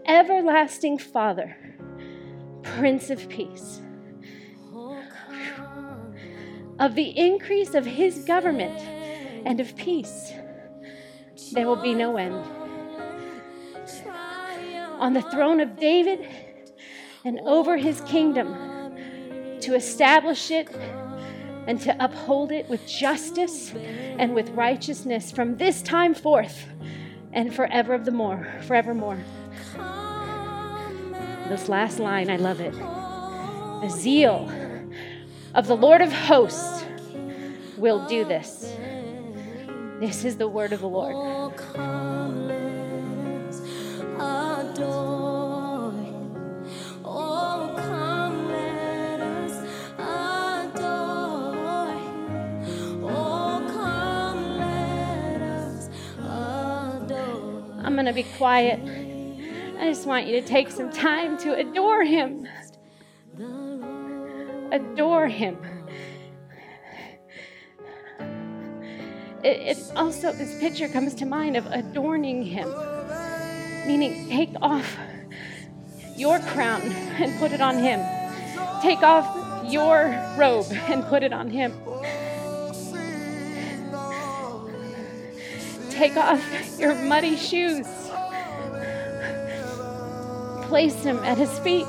Everlasting 0.07 0.99
Father, 0.99 1.57
Prince 2.63 3.11
of 3.11 3.29
Peace 3.29 3.81
of 6.79 6.95
the 6.95 7.19
increase 7.19 7.75
of 7.75 7.87
his 7.87 8.25
government 8.25 8.79
and 9.47 9.61
of 9.61 9.75
peace, 9.77 10.33
there 11.53 11.67
will 11.67 11.77
be 11.77 11.95
no 11.95 12.17
end. 12.17 12.45
On 14.99 15.13
the 15.13 15.23
throne 15.23 15.61
of 15.61 15.79
David 15.79 16.27
and 17.25 17.41
over 17.41 17.77
his 17.77 18.01
kingdom, 18.03 18.55
to 19.61 19.75
establish 19.75 20.51
it 20.51 20.69
and 21.67 21.81
to 21.81 21.97
uphold 22.05 22.53
it 22.53 22.69
with 22.69 22.87
justice 22.87 23.73
and 23.75 24.35
with 24.35 24.49
righteousness 24.51 25.31
from 25.31 25.57
this 25.57 25.83
time 25.83 26.15
forth 26.15 26.67
and 27.33 27.55
forever 27.55 27.95
of 27.95 28.05
the 28.05 28.11
more, 28.11 28.47
forevermore. 28.63 29.19
This 31.49 31.69
last 31.69 31.99
line, 31.99 32.31
I 32.31 32.37
love 32.37 32.61
it. 32.61 32.73
The 32.73 33.89
zeal 33.89 34.51
of 35.55 35.67
the 35.67 35.77
Lord 35.77 36.01
of 36.01 36.13
hosts 36.13 36.85
will 37.77 38.07
do 38.07 38.25
this. 38.25 38.75
This 40.01 40.25
is 40.25 40.37
the 40.37 40.49
word 40.49 40.73
of 40.73 40.81
the 40.81 40.89
Lord. 40.89 41.15
I'm 57.97 58.05
going 58.05 58.15
to 58.15 58.23
be 58.23 58.29
quiet. 58.37 58.79
I 59.81 59.87
just 59.89 60.07
want 60.07 60.27
you 60.27 60.39
to 60.39 60.47
take 60.47 60.69
some 60.69 60.93
time 60.93 61.39
to 61.39 61.55
adore 61.55 62.05
Him 62.05 62.47
adore 64.71 65.29
Him. 65.29 65.57
It, 69.43 69.79
it, 69.79 69.79
also, 69.97 70.31
this 70.33 70.61
picture 70.61 70.89
comes 70.89 71.15
to 71.15 71.25
mind 71.25 71.57
of 71.57 71.65
adorning 71.69 72.45
Him, 72.45 72.69
meaning 73.87 74.29
take 74.29 74.53
off 74.61 74.99
your 76.17 76.39
crown 76.41 76.83
and 76.83 77.39
put 77.41 77.53
it 77.53 77.63
on 77.63 77.79
Him. 77.79 78.01
Take 78.83 79.03
off 79.03 79.73
your 79.73 80.15
robe 80.37 80.67
and 80.71 81.03
put 81.07 81.23
it 81.23 81.33
on 81.33 81.49
Him. 81.49 81.73
Take 85.97 86.19
off 86.19 86.45
your 86.79 86.95
muddy 86.95 87.37
shoes. 87.37 87.87
Place 90.69 90.95
them 91.03 91.17
at 91.25 91.39
His 91.39 91.59
feet. 91.61 91.87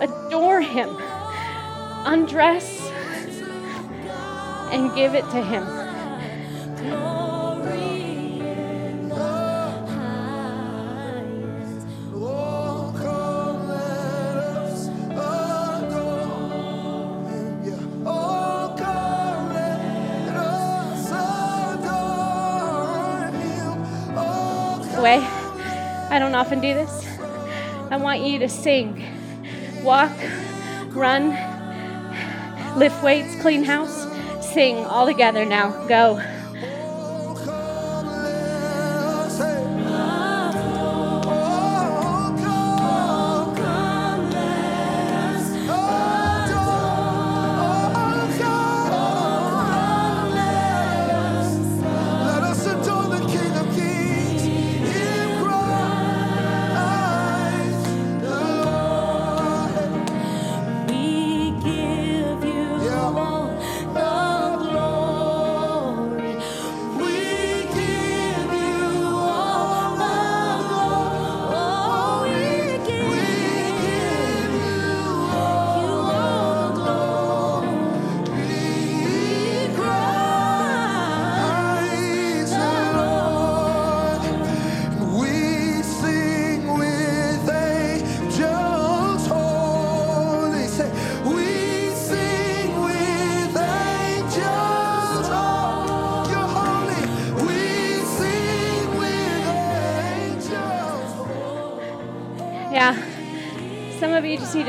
Adore 0.00 0.60
Him 0.60 0.96
undress 2.06 2.80
and 4.70 4.94
give 4.94 5.16
it 5.16 5.28
to 5.30 5.42
Him. 5.42 5.79
Don't 26.30 26.38
often 26.38 26.60
do 26.60 26.74
this. 26.74 27.18
I 27.90 27.96
want 27.96 28.20
you 28.20 28.38
to 28.38 28.48
sing, 28.48 29.04
walk, 29.82 30.12
run, 30.90 31.30
lift 32.78 33.02
weights, 33.02 33.40
clean 33.42 33.64
house, 33.64 34.06
sing 34.40 34.76
all 34.86 35.06
together 35.06 35.44
now. 35.44 35.70
Go. 35.88 36.22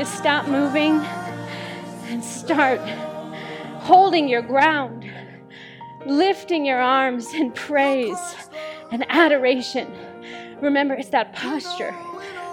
To 0.04 0.08
stop 0.08 0.48
moving 0.48 0.96
and 2.08 2.24
start 2.24 2.80
holding 3.82 4.28
your 4.28 4.42
ground, 4.42 5.08
lifting 6.06 6.66
your 6.66 6.80
arms 6.80 7.32
in 7.34 7.52
praise 7.52 8.18
and 8.90 9.06
adoration. 9.08 9.86
Remember, 10.60 10.94
it's 10.94 11.10
that 11.10 11.32
posture 11.34 11.92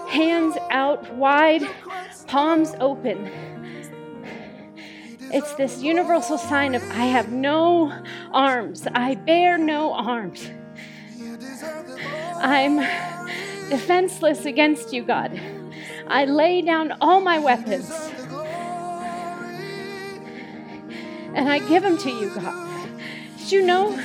hands 0.08 0.56
out 0.70 1.12
wide, 1.14 1.68
palms 2.28 2.76
open. 2.78 3.28
It's 5.32 5.52
this 5.54 5.82
universal 5.82 6.38
sign 6.38 6.76
of 6.76 6.82
I 6.92 7.06
have 7.06 7.32
no 7.32 7.92
arms, 8.30 8.86
I 8.94 9.16
bear 9.16 9.58
no 9.58 9.92
arms. 9.92 10.48
I'm 12.36 12.76
defenseless 13.70 14.44
against 14.44 14.92
you, 14.92 15.02
God. 15.02 15.59
I 16.10 16.24
lay 16.24 16.60
down 16.60 16.92
all 17.00 17.20
my 17.20 17.38
weapons 17.38 17.88
and 21.34 21.48
I 21.48 21.60
give 21.60 21.84
them 21.84 21.96
to 21.98 22.10
you, 22.10 22.30
God. 22.34 22.90
Did 23.38 23.52
you 23.52 23.64
know 23.64 23.96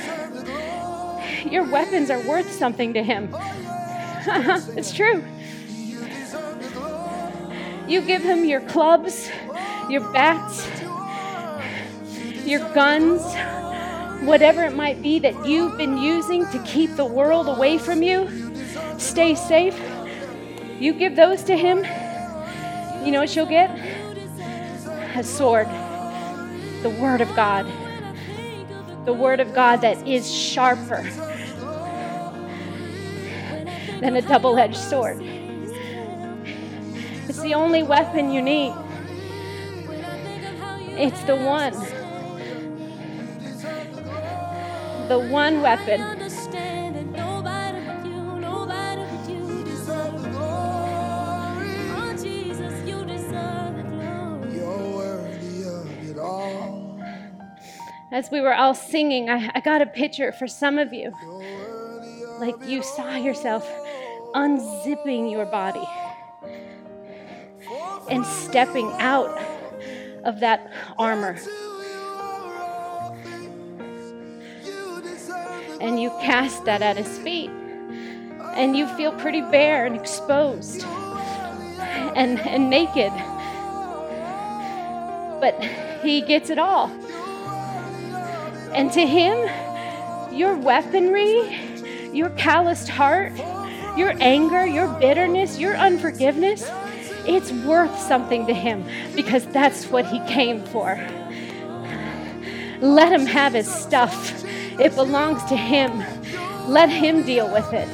your 1.44 1.64
weapons 1.64 2.08
are 2.10 2.20
worth 2.20 2.52
something 2.52 2.94
to 2.94 3.02
Him? 3.02 3.34
it's 4.76 4.92
true. 4.94 5.24
You 7.88 8.02
give 8.02 8.22
Him 8.22 8.44
your 8.44 8.60
clubs, 8.60 9.28
your 9.90 10.08
bats, 10.12 10.64
your 12.46 12.60
guns, 12.72 13.20
whatever 14.24 14.62
it 14.62 14.76
might 14.76 15.02
be 15.02 15.18
that 15.18 15.44
you've 15.44 15.76
been 15.76 15.98
using 15.98 16.46
to 16.52 16.62
keep 16.62 16.94
the 16.94 17.04
world 17.04 17.48
away 17.48 17.78
from 17.78 18.04
you. 18.04 18.30
Stay 18.96 19.34
safe 19.34 19.76
you 20.80 20.92
give 20.92 21.16
those 21.16 21.42
to 21.44 21.56
him, 21.56 21.78
you 23.04 23.12
know 23.12 23.20
what 23.20 23.34
you'll 23.34 23.46
get? 23.46 23.70
A 25.14 25.22
sword, 25.22 25.66
the 26.82 26.90
Word 27.00 27.20
of 27.20 27.34
God. 27.34 27.66
The 29.04 29.12
Word 29.12 29.40
of 29.40 29.54
God 29.54 29.80
that 29.82 30.06
is 30.06 30.32
sharper 30.32 31.02
than 34.00 34.16
a 34.16 34.22
double 34.22 34.58
edged 34.58 34.76
sword. 34.76 35.18
It's 37.28 37.40
the 37.40 37.54
only 37.54 37.82
weapon 37.82 38.30
you 38.30 38.42
need. 38.42 38.74
It's 40.98 41.22
the 41.24 41.36
one. 41.36 41.72
The 45.08 45.18
one 45.30 45.62
weapon 45.62 46.25
as 58.16 58.30
we 58.30 58.40
were 58.40 58.54
all 58.54 58.74
singing, 58.74 59.28
I, 59.28 59.50
I 59.54 59.60
got 59.60 59.82
a 59.82 59.86
picture 59.86 60.32
for 60.32 60.46
some 60.46 60.78
of 60.78 60.90
you. 60.90 61.12
Like 62.40 62.54
you 62.66 62.82
saw 62.82 63.14
yourself 63.14 63.70
unzipping 64.34 65.30
your 65.30 65.44
body 65.44 65.86
and 68.08 68.24
stepping 68.24 68.90
out 69.00 69.38
of 70.24 70.40
that 70.40 70.72
armor. 70.98 71.36
And 75.78 76.00
you 76.00 76.08
cast 76.22 76.64
that 76.64 76.80
at 76.80 76.96
his 76.96 77.18
feet. 77.18 77.50
And 77.50 78.74
you 78.74 78.86
feel 78.96 79.12
pretty 79.12 79.42
bare 79.42 79.84
and 79.84 79.94
exposed 79.94 80.82
and, 82.16 82.40
and 82.40 82.70
naked. 82.70 83.12
But 85.38 85.62
he 86.02 86.22
gets 86.22 86.48
it 86.48 86.58
all. 86.58 86.90
And 88.76 88.92
to 88.92 89.06
Him, 89.06 89.48
your 90.34 90.54
weaponry, 90.54 92.12
your 92.12 92.28
calloused 92.30 92.90
heart, 92.90 93.32
your 93.96 94.12
anger, 94.20 94.66
your 94.66 94.86
bitterness, 95.00 95.58
your 95.58 95.74
unforgiveness, 95.74 96.70
it's 97.26 97.50
worth 97.50 97.98
something 97.98 98.46
to 98.46 98.52
Him 98.52 98.84
because 99.14 99.46
that's 99.46 99.86
what 99.86 100.04
He 100.04 100.20
came 100.26 100.62
for. 100.66 100.94
Let 102.82 103.10
Him 103.10 103.24
have 103.24 103.54
His 103.54 103.66
stuff, 103.66 104.44
it 104.78 104.94
belongs 104.94 105.42
to 105.44 105.56
Him. 105.56 106.04
Let 106.68 106.90
Him 106.90 107.22
deal 107.22 107.50
with 107.50 107.72
it. 107.72 107.88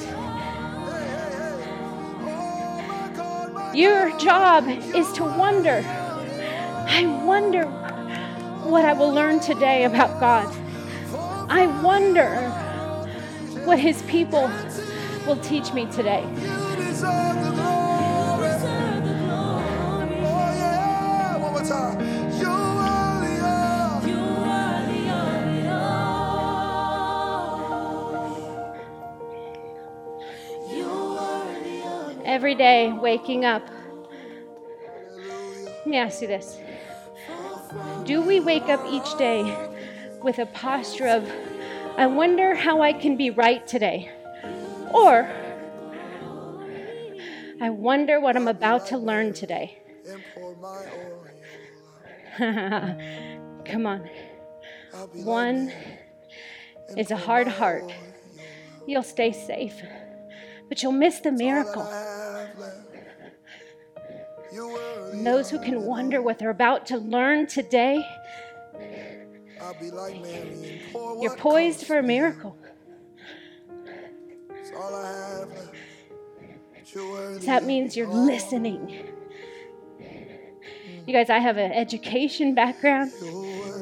Your 3.73 4.19
job 4.19 4.67
is 4.69 5.13
to 5.13 5.23
wonder. 5.23 5.85
I 5.87 7.07
wonder 7.25 7.67
what 8.69 8.85
I 8.85 8.93
will 8.95 9.13
learn 9.13 9.39
today 9.39 9.85
about 9.85 10.19
God. 10.19 10.53
I 11.55 11.67
wonder 11.83 12.49
what 13.67 13.79
his 13.79 14.01
people 14.05 14.51
will 15.27 15.37
teach 15.37 15.75
me 15.75 15.85
today. 15.85 16.25
Every 32.25 32.55
day, 32.55 32.95
waking 32.95 33.45
up. 33.45 33.69
Let 35.67 35.87
me 35.87 35.99
ask 35.99 36.23
you 36.23 36.29
this 36.29 36.59
Do 38.05 38.23
we 38.23 38.41
wake 38.41 38.71
up 38.71 38.81
each 38.91 39.19
day 39.19 39.72
with 40.25 40.39
a 40.39 40.47
posture 40.47 41.09
of, 41.09 41.31
I 41.97 42.07
wonder 42.07 42.55
how 42.55 42.81
I 42.83 42.93
can 42.93 43.17
be 43.17 43.31
right 43.31 43.67
today. 43.67 44.11
Or, 44.93 45.29
I 47.61 47.71
wonder 47.71 48.21
what 48.21 48.37
I'm 48.37 48.49
about 48.49 48.87
to 48.89 48.99
learn 48.99 49.33
today. 49.33 49.79
Come 52.39 53.87
on. 53.87 54.09
One 55.13 55.73
is 56.97 57.11
a 57.11 57.17
hard 57.17 57.49
heart. 57.49 57.93
You'll 58.87 59.03
stay 59.03 59.33
safe, 59.33 59.81
but 60.69 60.83
you'll 60.83 60.93
miss 60.93 61.21
the 61.21 61.33
miracle. 61.33 61.89
And 65.13 65.27
those 65.27 65.51
who 65.51 65.59
can 65.59 65.83
wonder 65.83 66.21
what 66.21 66.39
they're 66.39 66.51
about 66.51 66.87
to 66.87 66.99
learn 66.99 67.47
today, 67.47 68.05
you're 71.21 71.37
poised 71.37 71.87
for 71.87 71.99
a 71.99 72.03
miracle. 72.03 72.57
That 77.43 77.65
means 77.65 77.97
you're 77.97 78.09
listening. 78.09 79.09
You 81.07 81.13
guys, 81.13 81.31
I 81.31 81.39
have 81.39 81.57
an 81.57 81.73
education 81.73 82.55
background, 82.55 83.13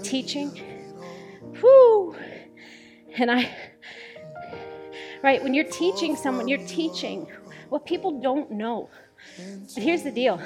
teaching. 0.03 0.59
Whoo! 1.63 2.17
And 3.17 3.31
I, 3.31 3.51
right, 5.23 5.43
when 5.43 5.53
you're 5.53 5.65
teaching 5.65 6.17
someone, 6.17 6.49
you're 6.49 6.67
teaching 6.67 7.27
what 7.69 7.85
people 7.85 8.21
don't 8.21 8.51
know. 8.53 8.89
But 9.75 9.83
here's 9.83 10.03
the 10.03 10.11
deal 10.11 10.41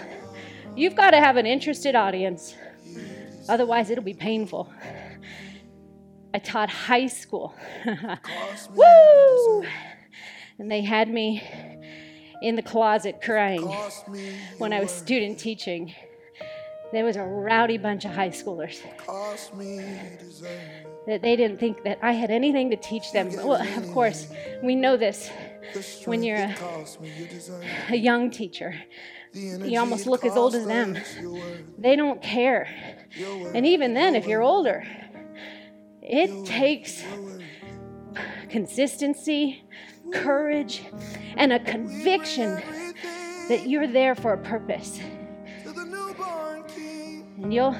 you've 0.74 0.96
got 0.96 1.10
to 1.10 1.18
have 1.18 1.36
an 1.36 1.46
interested 1.46 1.94
audience, 1.94 2.54
otherwise, 3.48 3.90
it'll 3.90 4.02
be 4.04 4.14
painful. 4.14 4.68
I 6.34 6.38
taught 6.38 6.68
high 6.68 7.06
school. 7.06 7.54
Woo! 8.74 9.64
And 10.58 10.68
they 10.68 10.82
had 10.82 11.08
me 11.08 11.40
in 12.42 12.56
the 12.56 12.62
closet 12.62 13.22
crying 13.22 13.62
when 14.58 14.72
I 14.72 14.80
was 14.80 14.90
student 14.90 15.38
teaching. 15.38 15.94
There 16.92 17.04
was 17.04 17.14
a 17.16 17.22
rowdy 17.22 17.78
bunch 17.78 18.04
of 18.04 18.10
high 18.10 18.30
schoolers 18.30 18.80
that 21.06 21.22
they 21.22 21.36
didn't 21.36 21.60
think 21.60 21.84
that 21.84 22.00
I 22.02 22.12
had 22.12 22.32
anything 22.32 22.70
to 22.70 22.76
teach 22.76 23.12
them. 23.12 23.30
Well, 23.36 23.62
of 23.62 23.90
course, 23.92 24.26
we 24.60 24.74
know 24.74 24.96
this 24.96 25.30
when 26.04 26.24
you're 26.24 26.36
a, 26.36 26.56
a 27.90 27.96
young 27.96 28.32
teacher. 28.32 28.74
You 29.32 29.78
almost 29.78 30.06
look 30.06 30.24
as 30.24 30.36
old 30.36 30.56
as 30.56 30.66
them. 30.66 30.96
They 31.78 31.94
don't 31.94 32.20
care. 32.22 32.68
And 33.54 33.64
even 33.66 33.94
then, 33.94 34.14
if 34.14 34.26
you're 34.26 34.42
older, 34.42 34.84
it 36.04 36.44
takes 36.44 37.02
consistency, 38.50 39.64
courage, 40.12 40.82
and 41.36 41.52
a 41.52 41.58
conviction 41.58 42.60
that 43.48 43.66
you're 43.66 43.86
there 43.86 44.14
for 44.14 44.34
a 44.34 44.38
purpose. 44.38 45.00
And 47.42 47.52
you'll 47.52 47.76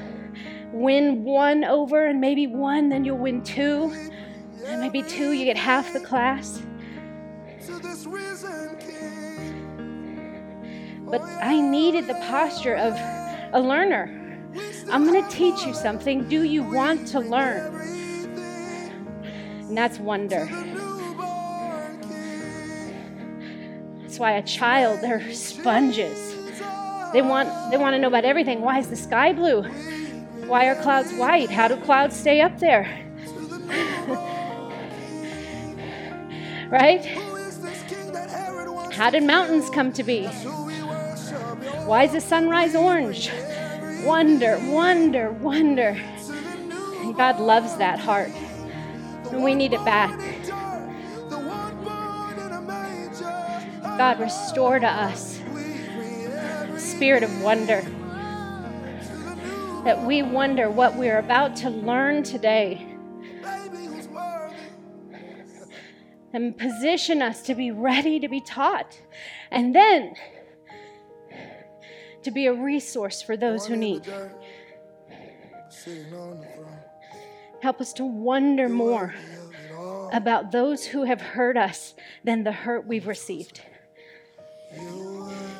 win 0.73 1.23
one 1.23 1.63
over, 1.63 2.07
and 2.07 2.19
maybe 2.19 2.47
one, 2.47 2.89
then 2.89 3.05
you'll 3.05 3.17
win 3.17 3.43
two. 3.43 3.93
And 4.65 4.81
maybe 4.81 5.03
two, 5.03 5.33
you 5.33 5.45
get 5.45 5.57
half 5.57 5.93
the 5.93 5.99
class. 5.99 6.61
But 11.07 11.21
I 11.21 11.61
needed 11.61 12.07
the 12.07 12.15
posture 12.15 12.75
of 12.75 12.93
a 13.53 13.61
learner. 13.61 14.21
I'm 14.91 15.05
going 15.05 15.23
to 15.23 15.29
teach 15.29 15.65
you 15.65 15.73
something. 15.73 16.27
Do 16.27 16.43
you 16.43 16.63
want 16.63 17.07
to 17.09 17.19
learn? 17.19 18.04
And 19.67 19.77
that's 19.77 19.99
wonder. 19.99 20.45
That's 24.01 24.19
why 24.19 24.33
a 24.33 24.43
child, 24.43 25.01
they're 25.01 25.33
sponges. 25.33 26.35
They 27.11 27.21
want, 27.21 27.49
they 27.71 27.77
want 27.77 27.93
to 27.93 27.99
know 27.99 28.07
about 28.07 28.25
everything. 28.25 28.61
Why 28.61 28.79
is 28.79 28.87
the 28.87 28.95
sky 28.95 29.33
blue? 29.33 29.63
Why 30.47 30.67
are 30.67 30.75
clouds 30.75 31.11
white? 31.13 31.49
How 31.49 31.67
do 31.67 31.77
clouds 31.77 32.15
stay 32.15 32.41
up 32.41 32.59
there? 32.59 32.83
right? 36.69 37.03
How 38.93 39.09
did 39.09 39.23
mountains 39.23 39.69
come 39.71 39.91
to 39.93 40.03
be? 40.03 40.27
Why 41.85 42.03
is 42.03 42.13
the 42.13 42.21
sunrise 42.21 42.75
orange? 42.75 43.31
Wonder, 44.03 44.59
wonder, 44.69 45.31
wonder. 45.31 45.99
God 47.17 47.39
loves 47.39 47.75
that 47.77 47.99
heart. 47.99 48.31
And 49.35 49.43
we 49.43 49.53
need 49.53 49.73
it 49.73 49.83
back. 49.83 50.17
God, 53.97 54.17
restore 54.17 54.79
to 54.79 54.87
us 54.87 55.41
spirit 56.77 57.21
of 57.21 57.41
wonder 57.41 57.81
that 59.83 60.01
we 60.05 60.21
wonder 60.21 60.69
what 60.69 60.95
we're 60.95 61.19
about 61.19 61.57
to 61.57 61.69
learn 61.69 62.23
today. 62.23 62.87
And 66.31 66.57
position 66.57 67.21
us 67.21 67.41
to 67.43 67.55
be 67.55 67.71
ready 67.71 68.21
to 68.21 68.29
be 68.29 68.39
taught. 68.39 68.97
And 69.51 69.75
then 69.75 70.15
to 72.23 72.31
be 72.31 72.45
a 72.45 72.53
resource 72.53 73.21
for 73.21 73.35
those 73.35 73.67
who 73.67 73.75
need. 73.75 74.07
Help 77.61 77.81
us 77.81 77.93
to 77.93 78.05
wonder 78.05 78.69
more 78.69 79.13
about 80.11 80.51
those 80.51 80.85
who 80.85 81.03
have 81.03 81.21
hurt 81.21 81.57
us 81.57 81.93
than 82.23 82.43
the 82.43 82.51
hurt 82.51 82.85
we've 82.85 83.07
received. 83.07 83.61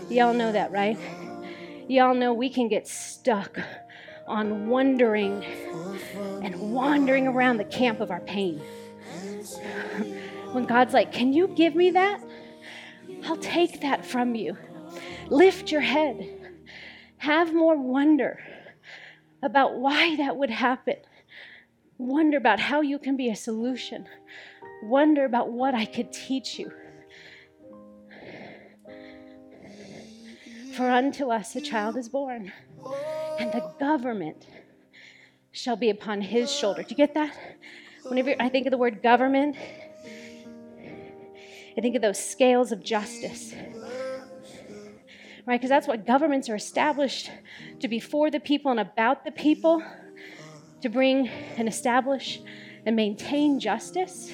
Y'all 0.09 0.33
know 0.33 0.51
that, 0.51 0.71
right? 0.71 0.97
Y'all 1.87 2.13
know 2.13 2.33
we 2.33 2.49
can 2.49 2.67
get 2.67 2.87
stuck 2.87 3.59
on 4.27 4.67
wondering 4.67 5.43
and 6.41 6.73
wandering 6.73 7.27
around 7.27 7.57
the 7.57 7.65
camp 7.65 7.99
of 7.99 8.11
our 8.11 8.21
pain. 8.21 8.59
When 10.51 10.65
God's 10.65 10.93
like, 10.93 11.11
Can 11.11 11.33
you 11.33 11.47
give 11.49 11.75
me 11.75 11.91
that? 11.91 12.21
I'll 13.25 13.37
take 13.37 13.81
that 13.81 14.05
from 14.05 14.35
you. 14.35 14.57
Lift 15.29 15.71
your 15.71 15.81
head. 15.81 16.29
Have 17.17 17.53
more 17.53 17.77
wonder 17.77 18.39
about 19.41 19.75
why 19.75 20.15
that 20.17 20.37
would 20.37 20.49
happen. 20.49 20.95
Wonder 21.97 22.37
about 22.37 22.59
how 22.59 22.81
you 22.81 22.99
can 22.99 23.15
be 23.15 23.29
a 23.29 23.35
solution. 23.35 24.07
Wonder 24.83 25.25
about 25.25 25.51
what 25.51 25.73
I 25.73 25.85
could 25.85 26.11
teach 26.11 26.59
you. 26.59 26.71
For 30.75 30.89
unto 30.89 31.31
us 31.31 31.55
a 31.55 31.61
child 31.61 31.95
is 31.95 32.09
born 32.09 32.51
and 33.39 33.51
the 33.51 33.71
government 33.79 34.45
shall 35.51 35.77
be 35.77 35.89
upon 35.89 36.21
his 36.21 36.51
shoulder. 36.51 36.83
Do 36.83 36.89
you 36.89 36.97
get 36.97 37.13
that? 37.13 37.33
Whenever 38.03 38.35
I 38.39 38.49
think 38.49 38.67
of 38.67 38.71
the 38.71 38.77
word 38.77 39.01
government, 39.01 39.55
I 41.77 41.81
think 41.81 41.95
of 41.95 42.01
those 42.01 42.23
scales 42.23 42.71
of 42.71 42.83
justice. 42.83 43.53
Right? 45.45 45.59
Because 45.59 45.69
that's 45.69 45.87
what 45.87 46.05
governments 46.05 46.49
are 46.49 46.55
established 46.55 47.31
to 47.79 47.87
be 47.87 47.99
for 47.99 48.29
the 48.31 48.39
people 48.39 48.71
and 48.71 48.79
about 48.79 49.25
the 49.25 49.31
people, 49.31 49.83
to 50.85 50.89
bring 50.89 51.27
and 51.57 51.67
establish 51.67 52.39
and 52.85 52.95
maintain 52.95 53.59
justice. 53.59 54.31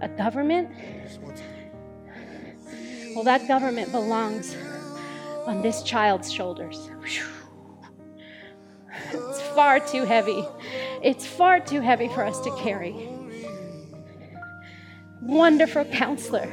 A 0.00 0.08
government? 0.08 0.70
Well, 3.14 3.24
that 3.24 3.46
government 3.46 3.92
belongs 3.92 4.56
on 5.44 5.60
this 5.60 5.82
child's 5.82 6.32
shoulders. 6.32 6.88
It's 9.12 9.42
far 9.54 9.78
too 9.78 10.04
heavy. 10.04 10.42
It's 11.02 11.26
far 11.26 11.60
too 11.60 11.82
heavy 11.82 12.08
for 12.08 12.24
us 12.24 12.40
to 12.40 12.56
carry. 12.56 13.10
Wonderful 15.20 15.84
counselor, 15.84 16.50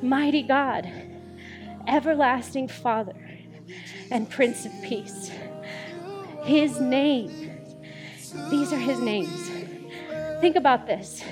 mighty 0.00 0.42
God, 0.42 0.88
everlasting 1.88 2.68
Father, 2.68 3.16
and 4.12 4.30
Prince 4.30 4.64
of 4.64 4.70
Peace. 4.84 5.32
His 6.44 6.80
name, 6.80 7.52
these 8.50 8.72
are 8.72 8.78
his 8.78 8.98
names. 8.98 9.48
Think 10.40 10.56
about 10.56 10.88
this. 10.88 11.22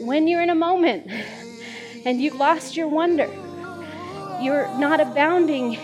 When 0.00 0.26
you're 0.26 0.42
in 0.42 0.50
a 0.50 0.56
moment 0.56 1.08
and 2.04 2.20
you've 2.20 2.34
lost 2.34 2.76
your 2.76 2.88
wonder, 2.88 3.28
you're 4.42 4.66
not 4.78 5.00
abounding 5.00 5.78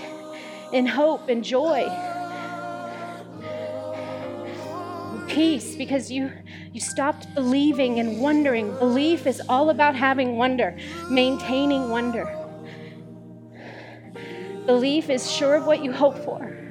in 0.72 0.84
hope 0.84 1.28
and 1.28 1.44
joy. 1.44 1.88
Peace 5.28 5.76
because 5.76 6.10
you 6.10 6.32
you 6.72 6.80
stopped 6.80 7.32
believing 7.34 8.00
and 8.00 8.20
wondering. 8.20 8.76
Belief 8.78 9.28
is 9.28 9.40
all 9.48 9.70
about 9.70 9.94
having 9.94 10.36
wonder 10.36 10.76
maintaining 11.08 11.88
wonder. 11.88 12.24
Belief 14.66 15.08
is 15.08 15.30
sure 15.30 15.54
of 15.54 15.66
what 15.66 15.84
you 15.84 15.92
hope 15.92 16.18
for 16.18 16.61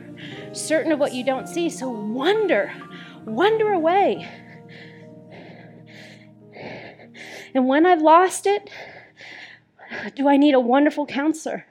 certain 0.53 0.91
of 0.91 0.99
what 0.99 1.13
you 1.13 1.23
don't 1.23 1.47
see. 1.47 1.69
So 1.69 1.89
wonder 1.89 2.73
wonder 3.25 3.71
away. 3.71 4.27
And 7.53 7.67
when 7.67 7.85
i've 7.85 8.01
lost 8.01 8.47
it 8.47 8.69
do 10.15 10.27
i 10.27 10.37
need 10.37 10.53
a 10.53 10.59
wonderful 10.59 11.05
counselor? 11.05 11.65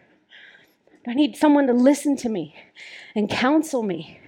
Do 1.05 1.11
I 1.11 1.15
need 1.15 1.37
someone 1.37 1.67
to 1.67 1.73
listen 1.73 2.17
to 2.19 2.29
me 2.29 2.55
and 3.15 3.31
counsel 3.31 3.83
me? 3.83 4.21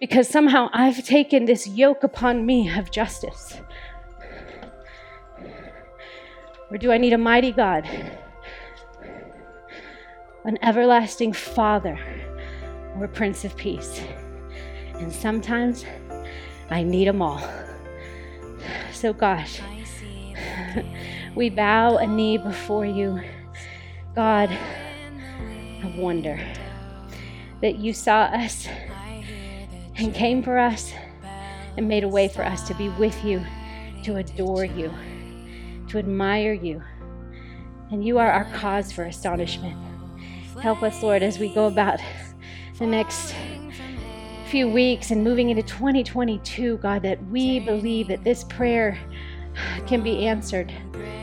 Because 0.00 0.26
somehow 0.26 0.70
I've 0.72 1.04
taken 1.04 1.44
this 1.44 1.66
yoke 1.66 2.02
upon 2.02 2.46
me 2.46 2.74
of 2.74 2.90
justice. 2.90 3.60
Or 6.70 6.78
do 6.78 6.90
I 6.90 6.96
need 6.96 7.12
a 7.12 7.18
mighty 7.18 7.52
God, 7.52 7.86
an 10.44 10.56
everlasting 10.62 11.34
Father, 11.34 11.98
or 12.98 13.08
Prince 13.08 13.44
of 13.44 13.56
Peace? 13.56 14.02
And 14.94 15.12
sometimes 15.12 15.84
I 16.70 16.82
need 16.82 17.08
them 17.08 17.22
all. 17.22 17.42
So, 18.92 19.12
gosh, 19.12 19.60
we 21.34 21.50
bow 21.50 21.96
a 21.96 22.06
knee 22.06 22.38
before 22.38 22.84
you, 22.84 23.20
God 24.14 24.50
of 25.82 25.96
wonder, 25.96 26.38
that 27.62 27.76
you 27.76 27.92
saw 27.92 28.22
us 28.24 28.68
and 29.96 30.14
came 30.14 30.42
for 30.42 30.58
us 30.58 30.92
and 31.76 31.88
made 31.88 32.04
a 32.04 32.08
way 32.08 32.28
for 32.28 32.44
us 32.44 32.66
to 32.68 32.74
be 32.74 32.88
with 32.90 33.24
you, 33.24 33.44
to 34.04 34.16
adore 34.16 34.64
you, 34.64 34.92
to 35.88 35.98
admire 35.98 36.52
you. 36.52 36.82
And 37.90 38.04
you 38.04 38.18
are 38.18 38.30
our 38.30 38.44
cause 38.52 38.92
for 38.92 39.04
astonishment. 39.04 39.76
Help 40.60 40.82
us, 40.82 41.02
Lord, 41.02 41.22
as 41.22 41.38
we 41.38 41.52
go 41.54 41.66
about 41.66 42.00
the 42.80 42.86
next 42.86 43.34
few 44.48 44.66
weeks 44.66 45.10
and 45.10 45.22
moving 45.22 45.50
into 45.50 45.62
2022, 45.62 46.78
God, 46.78 47.02
that 47.02 47.22
we 47.26 47.60
believe 47.60 48.08
that 48.08 48.24
this 48.24 48.42
prayer 48.44 48.98
can 49.86 50.02
be 50.02 50.26
answered, 50.26 50.72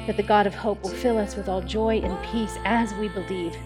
that 0.05 0.17
the 0.17 0.23
God 0.23 0.45
of 0.45 0.53
hope 0.53 0.83
will 0.83 0.91
fill 0.91 1.17
us 1.17 1.35
with 1.35 1.49
all 1.49 1.61
joy 1.61 1.97
and 1.97 2.15
peace 2.27 2.55
as 2.63 2.93
we 2.93 3.09
believe. 3.09 3.57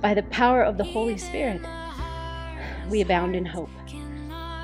By 0.00 0.14
the 0.14 0.22
power 0.24 0.62
of 0.62 0.78
the 0.78 0.84
Holy 0.84 1.18
Spirit, 1.18 1.60
we 2.88 3.02
abound 3.02 3.36
in 3.36 3.44
hope. 3.44 3.68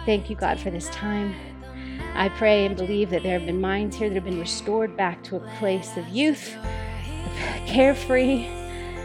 Thank 0.07 0.31
you, 0.31 0.37
God, 0.37 0.59
for 0.59 0.71
this 0.71 0.89
time. 0.89 1.35
I 2.15 2.31
pray 2.31 2.65
and 2.65 2.75
believe 2.75 3.11
that 3.11 3.23
there 3.23 3.39
have 3.39 3.47
been 3.47 3.61
minds 3.61 3.97
here 3.97 4.09
that 4.09 4.15
have 4.15 4.25
been 4.25 4.41
restored 4.41 4.97
back 4.97 5.23
to 5.25 5.37
a 5.37 5.41
place 5.59 5.99
of 5.99 6.09
youth, 6.09 6.57
of 6.57 7.67
carefree, 7.67 8.49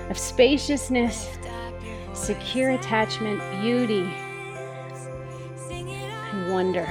of 0.10 0.18
spaciousness, 0.18 1.39
secure 2.20 2.72
attachment, 2.72 3.40
beauty, 3.62 4.12
and 5.72 6.52
wonder. 6.52 6.88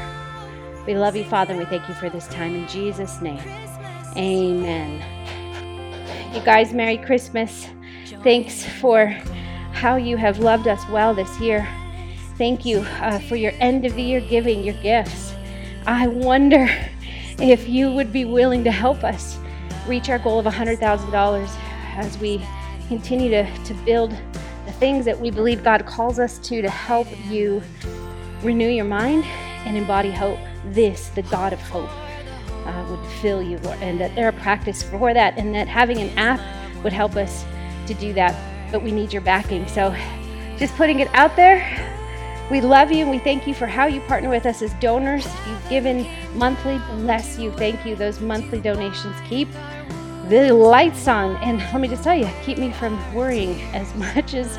We 0.86 0.96
love 0.96 1.14
you, 1.16 1.24
Father, 1.24 1.52
and 1.52 1.58
we 1.60 1.66
thank 1.66 1.88
you 1.88 1.94
for 1.94 2.08
this 2.08 2.26
time 2.28 2.54
in 2.54 2.66
Jesus' 2.66 3.20
name. 3.20 3.42
Amen. 4.16 5.02
You 6.34 6.40
guys, 6.40 6.72
Merry 6.72 6.98
Christmas. 6.98 7.68
Thanks 8.22 8.64
for 8.64 9.06
how 9.72 9.96
you 9.96 10.16
have 10.16 10.38
loved 10.38 10.66
us 10.66 10.86
well 10.88 11.14
this 11.14 11.38
year. 11.40 11.68
Thank 12.36 12.64
you 12.64 12.78
uh, 13.00 13.18
for 13.20 13.36
your 13.36 13.52
end 13.60 13.84
of 13.84 13.94
the 13.94 14.02
year 14.02 14.20
giving, 14.20 14.64
your 14.64 14.80
gifts. 14.82 15.34
I 15.86 16.06
wonder 16.06 16.68
if 17.38 17.68
you 17.68 17.92
would 17.92 18.12
be 18.12 18.24
willing 18.24 18.64
to 18.64 18.70
help 18.70 19.04
us 19.04 19.38
reach 19.86 20.08
our 20.08 20.18
goal 20.18 20.38
of 20.38 20.46
$100,000 20.46 21.48
as 21.96 22.18
we 22.18 22.40
continue 22.88 23.30
to, 23.30 23.64
to 23.64 23.74
build 23.84 24.16
things 24.78 25.04
that 25.04 25.20
we 25.20 25.30
believe 25.30 25.64
God 25.64 25.86
calls 25.86 26.18
us 26.18 26.38
to 26.38 26.62
to 26.62 26.70
help 26.70 27.08
you 27.26 27.62
renew 28.42 28.68
your 28.68 28.84
mind 28.84 29.24
and 29.64 29.76
embody 29.76 30.10
hope. 30.10 30.38
This, 30.66 31.08
the 31.08 31.22
God 31.22 31.52
of 31.52 31.60
hope, 31.60 31.90
uh, 32.66 32.86
would 32.90 33.10
fill 33.20 33.42
you, 33.42 33.58
Lord, 33.58 33.78
and 33.80 34.00
that 34.00 34.14
there 34.14 34.28
are 34.28 34.32
practice 34.32 34.82
for 34.82 35.14
that, 35.14 35.38
and 35.38 35.54
that 35.54 35.68
having 35.68 35.98
an 35.98 36.16
app 36.18 36.40
would 36.82 36.92
help 36.92 37.16
us 37.16 37.44
to 37.86 37.94
do 37.94 38.12
that. 38.14 38.34
But 38.70 38.82
we 38.82 38.92
need 38.92 39.12
your 39.12 39.22
backing. 39.22 39.66
So, 39.68 39.94
just 40.58 40.74
putting 40.76 41.00
it 41.00 41.08
out 41.14 41.36
there. 41.36 41.64
We 42.50 42.62
love 42.62 42.90
you 42.90 43.02
and 43.02 43.10
we 43.10 43.18
thank 43.18 43.46
you 43.46 43.52
for 43.52 43.66
how 43.66 43.86
you 43.86 44.00
partner 44.02 44.30
with 44.30 44.46
us 44.46 44.62
as 44.62 44.72
donors. 44.74 45.26
You've 45.46 45.68
given 45.68 46.06
monthly. 46.34 46.78
Bless 47.02 47.38
you. 47.38 47.52
Thank 47.52 47.84
you. 47.84 47.94
Those 47.94 48.20
monthly 48.20 48.58
donations 48.58 49.14
keep 49.28 49.48
the 50.28 50.52
lights 50.52 51.08
on. 51.08 51.36
And 51.36 51.58
let 51.58 51.80
me 51.80 51.88
just 51.88 52.04
tell 52.04 52.14
you, 52.14 52.28
keep 52.42 52.58
me 52.58 52.72
from 52.72 52.98
worrying 53.14 53.60
as 53.74 53.94
much 54.14 54.34
as 54.34 54.58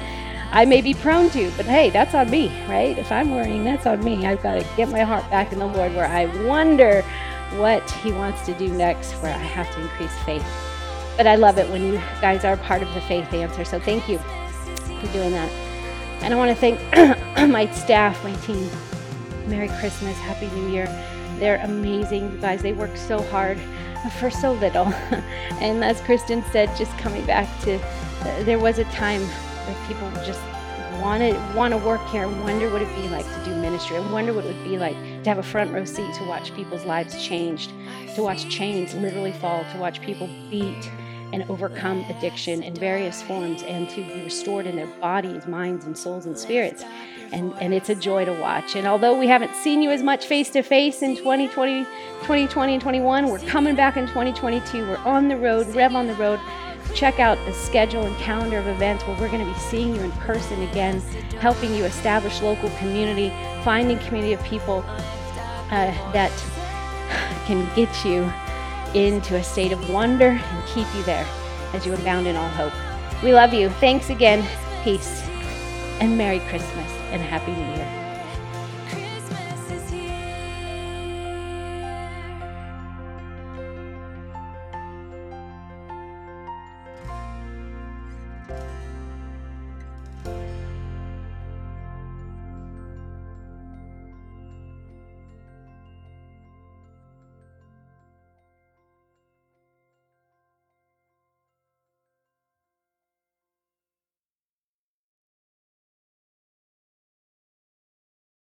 I 0.52 0.66
may 0.66 0.82
be 0.82 0.96
prone 0.96 1.30
to, 1.32 1.52
but 1.58 1.68
hey, 1.68 1.92
that's 1.92 2.16
on 2.16 2.30
me, 2.32 2.48
right? 2.68 2.98
If 2.98 3.12
I'm 3.12 3.32
worrying, 3.32 3.64
that's 3.64 3.86
on 3.86 4.04
me. 4.04 4.26
I've 4.26 4.42
got 4.42 4.60
to 4.60 4.68
get 4.76 4.90
my 4.90 5.02
heart 5.02 5.30
back 5.30 5.54
in 5.54 5.60
the 5.60 5.68
Lord 5.68 5.94
where 5.94 6.08
I 6.08 6.26
wonder 6.48 7.04
what 7.58 7.90
He 7.92 8.12
wants 8.12 8.46
to 8.48 8.54
do 8.56 8.68
next, 8.70 9.12
where 9.22 9.34
I 9.34 9.38
have 9.38 9.72
to 9.76 9.82
increase 9.82 10.18
faith. 10.24 10.46
But 11.18 11.28
I 11.28 11.36
love 11.36 11.60
it 11.60 11.70
when 11.70 11.84
you 11.84 11.98
guys 12.20 12.46
are 12.46 12.58
part 12.58 12.82
of 12.82 12.92
the 12.96 13.02
faith 13.02 13.32
answer. 13.32 13.64
So 13.64 13.80
thank 13.80 14.10
you 14.10 14.18
for 14.18 15.08
doing 15.14 15.32
that. 15.32 15.52
And 16.24 16.34
I 16.34 16.38
want 16.38 16.50
to 16.50 16.56
thank 16.56 16.80
my 17.52 17.72
staff, 17.72 18.24
my 18.24 18.34
team. 18.38 18.70
Merry 19.48 19.68
Christmas, 19.80 20.18
Happy 20.18 20.48
New 20.48 20.70
Year. 20.70 20.86
They're 21.38 21.64
amazing, 21.64 22.32
you 22.32 22.38
guys. 22.40 22.62
They 22.62 22.74
work 22.74 22.96
so 22.98 23.22
hard 23.24 23.60
for 24.20 24.30
so 24.30 24.54
little. 24.54 24.86
and 25.62 25.84
as 25.84 26.02
Kristen 26.02 26.44
said, 26.52 26.76
just 26.78 26.98
coming 26.98 27.26
back 27.26 27.48
to, 27.62 27.76
uh, 27.76 28.44
there 28.44 28.60
was 28.60 28.80
a 28.80 28.86
time 28.86 29.22
where 29.22 29.88
people 29.88 30.10
just 30.26 30.42
want 31.02 31.22
to 31.22 31.34
want 31.56 31.74
to 31.74 31.78
work 31.78 32.06
here 32.08 32.24
and 32.24 32.44
wonder 32.44 32.70
what 32.70 32.82
it'd 32.82 32.96
be 32.96 33.08
like 33.08 33.26
to 33.26 33.46
do 33.46 33.56
ministry 33.56 33.96
and 33.96 34.12
wonder 34.12 34.34
what 34.34 34.44
it 34.44 34.54
would 34.54 34.64
be 34.64 34.78
like 34.78 34.96
to 35.24 35.30
have 35.30 35.38
a 35.38 35.44
front 35.44 35.72
row 35.72 35.86
seat 35.86 36.14
to 36.14 36.24
watch 36.26 36.54
people's 36.56 36.84
lives 36.84 37.24
changed 37.26 37.72
to 38.16 38.22
watch 38.22 38.50
chains 38.50 38.94
literally 38.96 39.32
fall 39.32 39.64
to 39.72 39.78
watch 39.78 40.02
people 40.02 40.28
beat 40.50 40.92
and 41.32 41.44
overcome 41.50 42.04
addiction 42.10 42.64
in 42.64 42.76
various 42.76 43.22
forms 43.22 43.64
and 43.64 43.90
to 43.90 44.04
be 44.04 44.24
restored 44.24 44.66
in 44.66 44.76
their 44.76 44.88
bodies 45.00 45.48
minds 45.48 45.86
and 45.86 45.98
souls 45.98 46.26
and 46.26 46.38
spirits 46.38 46.84
and, 47.32 47.54
and 47.62 47.74
it's 47.74 47.90
a 47.90 47.96
joy 47.96 48.26
to 48.26 48.34
watch 48.34 48.76
and 48.76 48.88
although 48.88 49.18
we 49.18 49.28
haven't 49.28 49.54
seen 49.56 49.82
you 49.82 49.92
as 49.92 50.04
much 50.04 50.26
face 50.26 50.50
to 50.50 50.62
face 50.62 51.02
in 51.02 51.16
2020 51.16 51.84
2020 51.84 52.74
and 52.74 52.82
21 52.82 53.30
we're 53.30 53.40
coming 53.40 53.76
back 53.76 53.98
in 53.98 54.08
2022 54.08 54.88
we're 54.88 54.98
on 54.98 55.28
the 55.28 55.38
road 55.38 55.68
rev 55.76 55.96
on 55.96 56.08
the 56.08 56.16
road 56.16 56.40
check 56.94 57.20
out 57.20 57.38
the 57.46 57.54
schedule 57.54 58.04
and 58.04 58.16
calendar 58.18 58.58
of 58.58 58.68
events 58.68 59.06
where 59.06 59.18
we're 59.20 59.30
going 59.30 59.46
to 59.46 59.52
be 59.52 59.60
seeing 59.60 59.96
you 59.96 60.02
in 60.02 60.12
person 60.14 60.62
again, 60.64 61.00
helping 61.40 61.74
you 61.76 61.86
establish 61.86 62.42
local 62.42 62.70
community, 62.72 63.30
finding 63.64 63.98
community 64.00 64.34
of 64.34 64.44
people 64.44 64.84
uh, 64.88 65.92
that 66.14 66.32
can 67.46 67.68
get 67.76 68.06
you 68.06 68.32
into 69.00 69.36
a 69.36 69.44
state 69.44 69.72
of 69.72 69.90
wonder 69.90 70.30
and 70.30 70.68
keep 70.68 70.88
you 70.96 71.04
there 71.04 71.26
as 71.74 71.86
you 71.86 71.94
abound 71.94 72.28
in 72.28 72.36
all 72.36 72.50
hope. 72.50 72.74
We 73.24 73.34
love 73.34 73.54
you. 73.54 73.70
Thanks 73.70 74.10
again. 74.10 74.46
Peace 74.84 75.22
and 76.00 76.18
Merry 76.18 76.40
Christmas 76.40 76.89
and 77.12 77.22
Happy 77.22 77.52
New 77.52 77.76
Year. 77.76 77.99